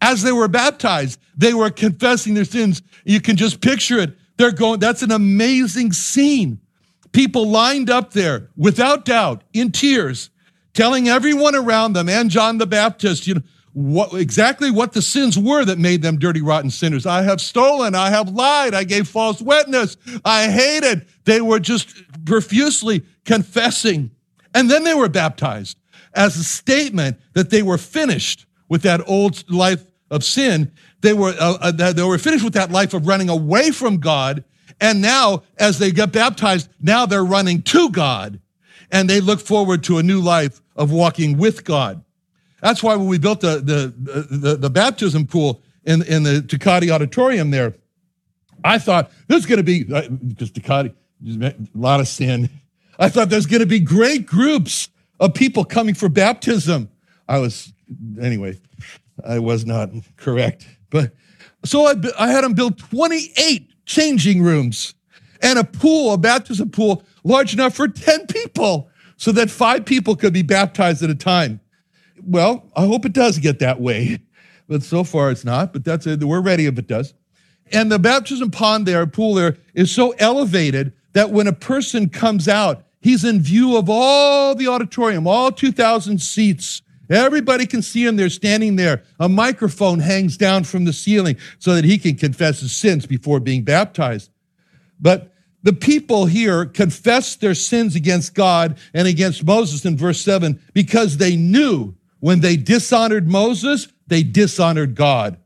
As 0.00 0.22
they 0.22 0.32
were 0.32 0.48
baptized, 0.48 1.20
they 1.36 1.54
were 1.54 1.70
confessing 1.70 2.34
their 2.34 2.44
sins. 2.44 2.82
You 3.04 3.20
can 3.20 3.36
just 3.36 3.60
picture 3.60 3.98
it. 3.98 4.16
They're 4.38 4.50
going, 4.50 4.80
that's 4.80 5.02
an 5.02 5.12
amazing 5.12 5.92
scene. 5.92 6.58
people 7.14 7.48
lined 7.48 7.88
up 7.88 8.12
there 8.12 8.50
without 8.56 9.06
doubt, 9.06 9.44
in 9.54 9.70
tears, 9.70 10.30
telling 10.74 11.08
everyone 11.08 11.54
around 11.54 11.94
them 11.94 12.08
and 12.08 12.28
John 12.28 12.58
the 12.58 12.66
Baptist, 12.66 13.26
you 13.26 13.34
know, 13.36 13.42
what, 13.72 14.12
exactly 14.14 14.70
what 14.70 14.92
the 14.92 15.02
sins 15.02 15.38
were 15.38 15.64
that 15.64 15.78
made 15.78 16.02
them 16.02 16.18
dirty, 16.18 16.42
rotten 16.42 16.70
sinners. 16.70 17.06
I 17.06 17.22
have 17.22 17.40
stolen. 17.40 17.94
I 17.94 18.10
have 18.10 18.28
lied. 18.28 18.74
I 18.74 18.84
gave 18.84 19.08
false 19.08 19.40
witness. 19.40 19.96
I 20.24 20.48
hated. 20.48 21.06
They 21.24 21.40
were 21.40 21.58
just 21.58 21.88
profusely 22.24 23.04
confessing. 23.24 24.12
And 24.54 24.70
then 24.70 24.84
they 24.84 24.94
were 24.94 25.08
baptized 25.08 25.76
as 26.14 26.36
a 26.36 26.44
statement 26.44 27.18
that 27.32 27.50
they 27.50 27.62
were 27.62 27.78
finished 27.78 28.46
with 28.68 28.82
that 28.82 29.00
old 29.06 29.48
life 29.50 29.84
of 30.10 30.24
sin. 30.24 30.72
They 31.00 31.12
were, 31.12 31.34
uh, 31.38 31.58
uh, 31.60 31.92
they 31.92 32.02
were 32.02 32.18
finished 32.18 32.44
with 32.44 32.54
that 32.54 32.70
life 32.70 32.94
of 32.94 33.06
running 33.06 33.28
away 33.28 33.70
from 33.70 33.98
God. 33.98 34.44
And 34.80 35.02
now, 35.02 35.42
as 35.58 35.78
they 35.78 35.90
get 35.90 36.12
baptized, 36.12 36.68
now 36.80 37.06
they're 37.06 37.24
running 37.24 37.62
to 37.62 37.90
God. 37.90 38.40
And 38.90 39.08
they 39.08 39.20
look 39.20 39.40
forward 39.40 39.82
to 39.84 39.98
a 39.98 40.02
new 40.02 40.20
life 40.20 40.60
of 40.76 40.90
walking 40.90 41.36
with 41.36 41.64
God. 41.64 42.04
That's 42.60 42.82
why 42.82 42.96
when 42.96 43.08
we 43.08 43.18
built 43.18 43.40
the, 43.40 43.56
the, 43.56 43.94
the, 44.36 44.56
the 44.56 44.70
baptism 44.70 45.26
pool 45.26 45.62
in, 45.84 46.02
in 46.02 46.22
the 46.22 46.40
Tecate 46.40 46.90
auditorium 46.90 47.50
there, 47.50 47.74
I 48.62 48.78
thought 48.78 49.10
there's 49.28 49.44
going 49.46 49.58
to 49.58 49.64
be, 49.64 49.84
because 49.84 50.50
uh, 50.50 50.52
Tecate, 50.52 50.94
a 51.26 51.54
lot 51.74 52.00
of 52.00 52.08
sin. 52.08 52.48
I 52.98 53.08
thought 53.08 53.28
there's 53.28 53.46
going 53.46 53.60
to 53.60 53.66
be 53.66 53.80
great 53.80 54.26
groups 54.26 54.88
of 55.20 55.34
people 55.34 55.64
coming 55.64 55.94
for 55.94 56.08
baptism. 56.08 56.88
I 57.28 57.38
was, 57.38 57.72
anyway, 58.20 58.58
I 59.26 59.38
was 59.38 59.64
not 59.64 59.90
correct. 60.16 60.66
But 60.90 61.12
so 61.64 61.86
I, 61.86 61.94
I 62.18 62.28
had 62.28 62.44
them 62.44 62.54
build 62.54 62.78
28 62.78 63.70
changing 63.86 64.42
rooms 64.42 64.94
and 65.42 65.58
a 65.58 65.64
pool, 65.64 66.12
a 66.12 66.18
baptism 66.18 66.70
pool 66.70 67.02
large 67.22 67.54
enough 67.54 67.74
for 67.74 67.88
10 67.88 68.26
people 68.26 68.88
so 69.16 69.32
that 69.32 69.50
five 69.50 69.84
people 69.84 70.16
could 70.16 70.32
be 70.32 70.42
baptized 70.42 71.02
at 71.02 71.10
a 71.10 71.14
time. 71.14 71.60
Well, 72.22 72.70
I 72.76 72.86
hope 72.86 73.04
it 73.04 73.12
does 73.12 73.38
get 73.38 73.58
that 73.58 73.80
way, 73.80 74.18
but 74.68 74.82
so 74.82 75.04
far 75.04 75.30
it's 75.30 75.44
not. 75.44 75.72
But 75.72 75.84
that's 75.84 76.06
it. 76.06 76.22
We're 76.22 76.40
ready 76.40 76.66
if 76.66 76.78
it 76.78 76.86
does. 76.86 77.14
And 77.72 77.90
the 77.90 77.98
baptism 77.98 78.50
pond 78.50 78.86
there, 78.86 79.06
pool 79.06 79.34
there, 79.34 79.56
is 79.74 79.90
so 79.90 80.10
elevated 80.18 80.92
that 81.12 81.30
when 81.30 81.46
a 81.46 81.52
person 81.52 82.08
comes 82.08 82.48
out, 82.48 82.84
he's 83.04 83.22
in 83.22 83.40
view 83.40 83.76
of 83.76 83.88
all 83.90 84.54
the 84.54 84.66
auditorium, 84.66 85.26
all 85.26 85.52
2,000 85.52 86.18
seats. 86.20 86.80
Everybody 87.10 87.66
can 87.66 87.82
see 87.82 88.04
him 88.04 88.16
there 88.16 88.30
standing 88.30 88.76
there. 88.76 89.02
A 89.20 89.28
microphone 89.28 90.00
hangs 90.00 90.38
down 90.38 90.64
from 90.64 90.86
the 90.86 90.92
ceiling 90.92 91.36
so 91.58 91.74
that 91.74 91.84
he 91.84 91.98
can 91.98 92.16
confess 92.16 92.60
his 92.60 92.74
sins 92.74 93.04
before 93.04 93.40
being 93.40 93.62
baptized. 93.62 94.30
But 94.98 95.34
the 95.62 95.74
people 95.74 96.24
here 96.24 96.64
confessed 96.64 97.42
their 97.42 97.54
sins 97.54 97.94
against 97.94 98.34
God 98.34 98.78
and 98.94 99.06
against 99.06 99.44
Moses 99.44 99.84
in 99.84 99.98
verse 99.98 100.22
7 100.22 100.58
because 100.72 101.18
they 101.18 101.36
knew 101.36 101.94
when 102.20 102.40
they 102.40 102.56
dishonored 102.56 103.28
Moses, 103.28 103.88
they 104.06 104.22
dishonored 104.22 104.94
God. 104.94 105.36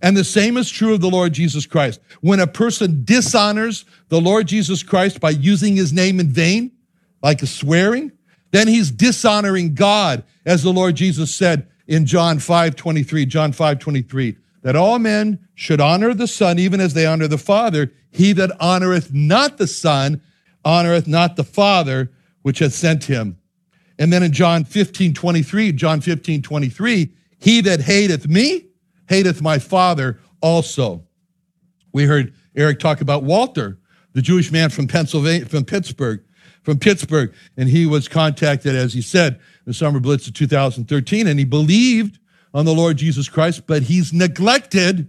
And 0.00 0.16
the 0.16 0.24
same 0.24 0.56
is 0.56 0.70
true 0.70 0.94
of 0.94 1.00
the 1.00 1.10
Lord 1.10 1.32
Jesus 1.32 1.66
Christ. 1.66 2.00
When 2.20 2.38
a 2.38 2.46
person 2.46 3.02
dishonors 3.04 3.84
the 4.08 4.20
Lord 4.20 4.46
Jesus 4.46 4.84
Christ 4.84 5.18
by 5.18 5.30
using 5.30 5.74
his 5.74 5.92
name 5.92 6.20
in 6.20 6.28
vain, 6.28 6.70
like 7.22 7.42
a 7.42 7.46
swearing, 7.46 8.12
then 8.50 8.68
he's 8.68 8.90
dishonoring 8.90 9.74
God, 9.74 10.24
as 10.44 10.62
the 10.62 10.72
Lord 10.72 10.96
Jesus 10.96 11.34
said 11.34 11.68
in 11.86 12.06
John 12.06 12.38
5 12.38 12.76
23, 12.76 13.26
John 13.26 13.52
5 13.52 13.78
23, 13.78 14.36
that 14.62 14.76
all 14.76 14.98
men 14.98 15.38
should 15.54 15.80
honor 15.80 16.14
the 16.14 16.26
Son 16.26 16.58
even 16.58 16.80
as 16.80 16.94
they 16.94 17.06
honor 17.06 17.28
the 17.28 17.38
Father. 17.38 17.92
He 18.10 18.32
that 18.34 18.50
honoreth 18.60 19.12
not 19.12 19.58
the 19.58 19.66
Son 19.66 20.20
honoreth 20.64 21.06
not 21.06 21.36
the 21.36 21.44
Father 21.44 22.10
which 22.42 22.58
hath 22.58 22.74
sent 22.74 23.04
him. 23.04 23.38
And 23.98 24.12
then 24.12 24.22
in 24.22 24.32
John 24.32 24.64
15, 24.64 25.14
23, 25.14 25.72
John 25.72 26.00
15, 26.00 26.42
23, 26.42 27.12
he 27.38 27.60
that 27.62 27.80
hateth 27.80 28.28
me, 28.28 28.66
hateth 29.08 29.42
my 29.42 29.58
Father 29.58 30.20
also. 30.40 31.04
We 31.92 32.04
heard 32.04 32.34
Eric 32.56 32.80
talk 32.80 33.00
about 33.00 33.22
Walter, 33.22 33.78
the 34.12 34.22
Jewish 34.22 34.50
man 34.50 34.70
from 34.70 34.88
Pennsylvania, 34.88 35.46
from 35.46 35.64
Pittsburgh, 35.64 36.22
from 36.62 36.78
Pittsburgh. 36.78 37.32
And 37.56 37.68
he 37.68 37.86
was 37.86 38.08
contacted, 38.08 38.74
as 38.74 38.92
he 38.92 39.02
said, 39.02 39.40
the 39.64 39.74
summer 39.74 40.00
blitz 40.00 40.26
of 40.26 40.34
2013, 40.34 41.26
and 41.26 41.38
he 41.38 41.44
believed 41.44 42.18
on 42.54 42.64
the 42.64 42.74
Lord 42.74 42.96
Jesus 42.96 43.28
Christ, 43.28 43.66
but 43.66 43.82
he's 43.82 44.12
neglected 44.12 45.08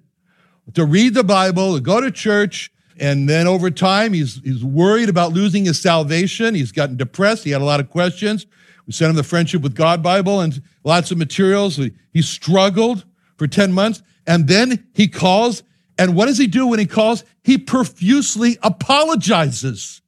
to 0.74 0.86
read 0.86 1.14
the 1.14 1.24
Bible, 1.24 1.76
to 1.76 1.82
go 1.82 2.00
to 2.00 2.10
church, 2.10 2.72
and 3.00 3.28
then 3.28 3.48
over 3.48 3.72
time, 3.72 4.14
he's, 4.14 4.40
he's 4.44 4.64
worried 4.64 5.10
about 5.10 5.34
losing 5.34 5.66
his 5.66 5.80
salvation. 5.80 6.56
He's 6.56 6.72
gotten 6.72 6.96
depressed. 6.96 7.44
He 7.44 7.52
had 7.52 7.62
a 7.62 7.66
lot 7.66 7.80
of 7.80 7.90
questions. 7.90 8.46
We 8.86 8.94
sent 8.94 9.10
him 9.10 9.16
the 9.16 9.24
Friendship 9.24 9.62
with 9.62 9.76
God 9.76 10.04
Bible 10.04 10.42
and 10.42 10.62
lots 10.84 11.12
of 11.12 11.18
materials. 11.18 11.78
He 11.78 12.22
struggled 12.22 13.06
for 13.38 13.48
10 13.48 13.72
months. 13.72 14.04
And 14.28 14.48
then 14.48 14.88
he 14.94 15.08
calls. 15.08 15.64
And 15.98 16.16
what 16.16 16.28
does 16.28 16.38
he 16.38 16.48
do 16.48 16.68
when 16.68 16.80
he 16.80 16.86
calls? 16.86 17.24
He 17.44 17.58
profusely 17.58 18.58
apologizes, 18.62 20.02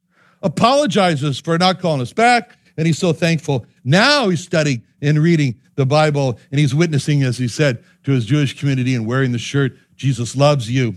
apologizes 0.46 1.40
for 1.40 1.58
not 1.58 1.80
calling 1.80 2.00
us 2.00 2.12
back. 2.12 2.56
And 2.78 2.86
he's 2.86 2.98
so 2.98 3.12
thankful. 3.12 3.66
Now 3.84 4.28
he's 4.28 4.42
studying 4.42 4.82
and 5.02 5.18
reading 5.18 5.60
the 5.74 5.86
Bible 5.86 6.38
and 6.50 6.60
he's 6.60 6.74
witnessing, 6.74 7.22
as 7.22 7.36
he 7.36 7.48
said, 7.48 7.82
to 8.04 8.12
his 8.12 8.24
Jewish 8.24 8.58
community 8.58 8.94
and 8.94 9.06
wearing 9.06 9.32
the 9.32 9.38
shirt, 9.38 9.76
Jesus 9.96 10.36
loves 10.36 10.70
you. 10.70 10.96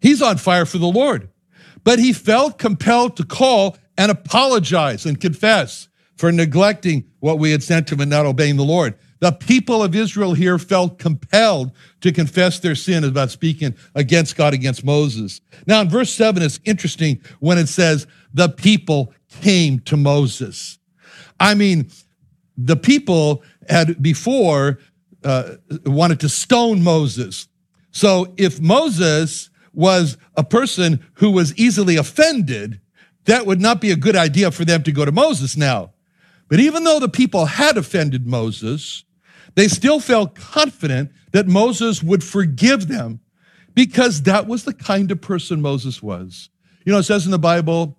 He's 0.00 0.22
on 0.22 0.36
fire 0.36 0.66
for 0.66 0.78
the 0.78 0.86
Lord. 0.86 1.30
But 1.84 1.98
he 1.98 2.12
felt 2.12 2.58
compelled 2.58 3.16
to 3.16 3.24
call 3.24 3.76
and 3.96 4.10
apologize 4.10 5.06
and 5.06 5.20
confess 5.20 5.88
for 6.16 6.32
neglecting 6.32 7.04
what 7.20 7.38
we 7.38 7.52
had 7.52 7.62
sent 7.62 7.90
him 7.90 8.00
and 8.00 8.10
not 8.10 8.26
obeying 8.26 8.56
the 8.56 8.64
Lord. 8.64 8.94
The 9.20 9.32
people 9.32 9.82
of 9.82 9.94
Israel 9.94 10.34
here 10.34 10.58
felt 10.58 10.98
compelled 10.98 11.72
to 12.02 12.12
confess 12.12 12.58
their 12.58 12.74
sin 12.74 13.02
about 13.04 13.30
speaking 13.30 13.74
against 13.94 14.36
God, 14.36 14.52
against 14.52 14.84
Moses. 14.84 15.40
Now, 15.66 15.80
in 15.80 15.88
verse 15.88 16.12
7, 16.12 16.42
it's 16.42 16.60
interesting 16.64 17.20
when 17.40 17.56
it 17.56 17.68
says, 17.68 18.06
the 18.36 18.50
people 18.50 19.14
came 19.40 19.80
to 19.80 19.96
Moses. 19.96 20.78
I 21.40 21.54
mean, 21.54 21.88
the 22.56 22.76
people 22.76 23.42
had 23.68 24.02
before 24.02 24.78
uh, 25.24 25.56
wanted 25.86 26.20
to 26.20 26.28
stone 26.28 26.82
Moses. 26.82 27.48
So 27.92 28.34
if 28.36 28.60
Moses 28.60 29.48
was 29.72 30.18
a 30.36 30.44
person 30.44 31.04
who 31.14 31.30
was 31.30 31.56
easily 31.56 31.96
offended, 31.96 32.80
that 33.24 33.46
would 33.46 33.60
not 33.60 33.80
be 33.80 33.90
a 33.90 33.96
good 33.96 34.16
idea 34.16 34.50
for 34.50 34.66
them 34.66 34.82
to 34.82 34.92
go 34.92 35.06
to 35.06 35.12
Moses 35.12 35.56
now. 35.56 35.92
But 36.48 36.60
even 36.60 36.84
though 36.84 37.00
the 37.00 37.08
people 37.08 37.46
had 37.46 37.78
offended 37.78 38.26
Moses, 38.26 39.04
they 39.54 39.66
still 39.66 39.98
felt 39.98 40.34
confident 40.34 41.10
that 41.32 41.48
Moses 41.48 42.02
would 42.02 42.22
forgive 42.22 42.88
them 42.88 43.20
because 43.74 44.22
that 44.22 44.46
was 44.46 44.64
the 44.64 44.74
kind 44.74 45.10
of 45.10 45.22
person 45.22 45.62
Moses 45.62 46.02
was. 46.02 46.50
You 46.84 46.92
know, 46.92 46.98
it 46.98 47.04
says 47.04 47.24
in 47.24 47.32
the 47.32 47.38
Bible, 47.38 47.98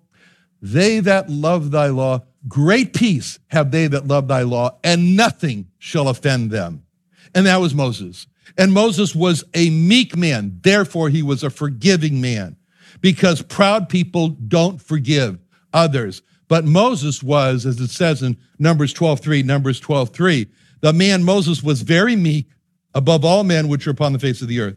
they 0.60 1.00
that 1.00 1.30
love 1.30 1.70
thy 1.70 1.88
law, 1.88 2.22
great 2.46 2.94
peace 2.94 3.38
have 3.48 3.70
they 3.70 3.86
that 3.86 4.06
love 4.06 4.28
thy 4.28 4.42
law, 4.42 4.78
and 4.82 5.16
nothing 5.16 5.68
shall 5.78 6.08
offend 6.08 6.50
them. 6.50 6.82
And 7.34 7.46
that 7.46 7.60
was 7.60 7.74
Moses. 7.74 8.26
And 8.56 8.72
Moses 8.72 9.14
was 9.14 9.44
a 9.54 9.70
meek 9.70 10.16
man. 10.16 10.58
Therefore, 10.62 11.10
he 11.10 11.22
was 11.22 11.42
a 11.42 11.50
forgiving 11.50 12.20
man 12.20 12.56
because 13.00 13.42
proud 13.42 13.88
people 13.88 14.28
don't 14.28 14.80
forgive 14.80 15.38
others. 15.72 16.22
But 16.48 16.64
Moses 16.64 17.22
was, 17.22 17.66
as 17.66 17.78
it 17.80 17.90
says 17.90 18.22
in 18.22 18.36
Numbers 18.58 18.94
12:3, 18.94 19.44
Numbers 19.44 19.80
12:3, 19.80 20.48
the 20.80 20.92
man 20.92 21.22
Moses 21.22 21.62
was 21.62 21.82
very 21.82 22.16
meek 22.16 22.48
above 22.94 23.24
all 23.24 23.44
men 23.44 23.68
which 23.68 23.86
are 23.86 23.90
upon 23.90 24.12
the 24.12 24.18
face 24.18 24.40
of 24.42 24.48
the 24.48 24.60
earth. 24.60 24.76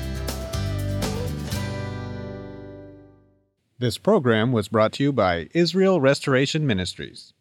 This 3.81 3.97
program 3.97 4.51
was 4.51 4.67
brought 4.67 4.93
to 4.93 5.03
you 5.03 5.11
by 5.11 5.49
Israel 5.55 5.99
Restoration 5.99 6.67
Ministries. 6.67 7.33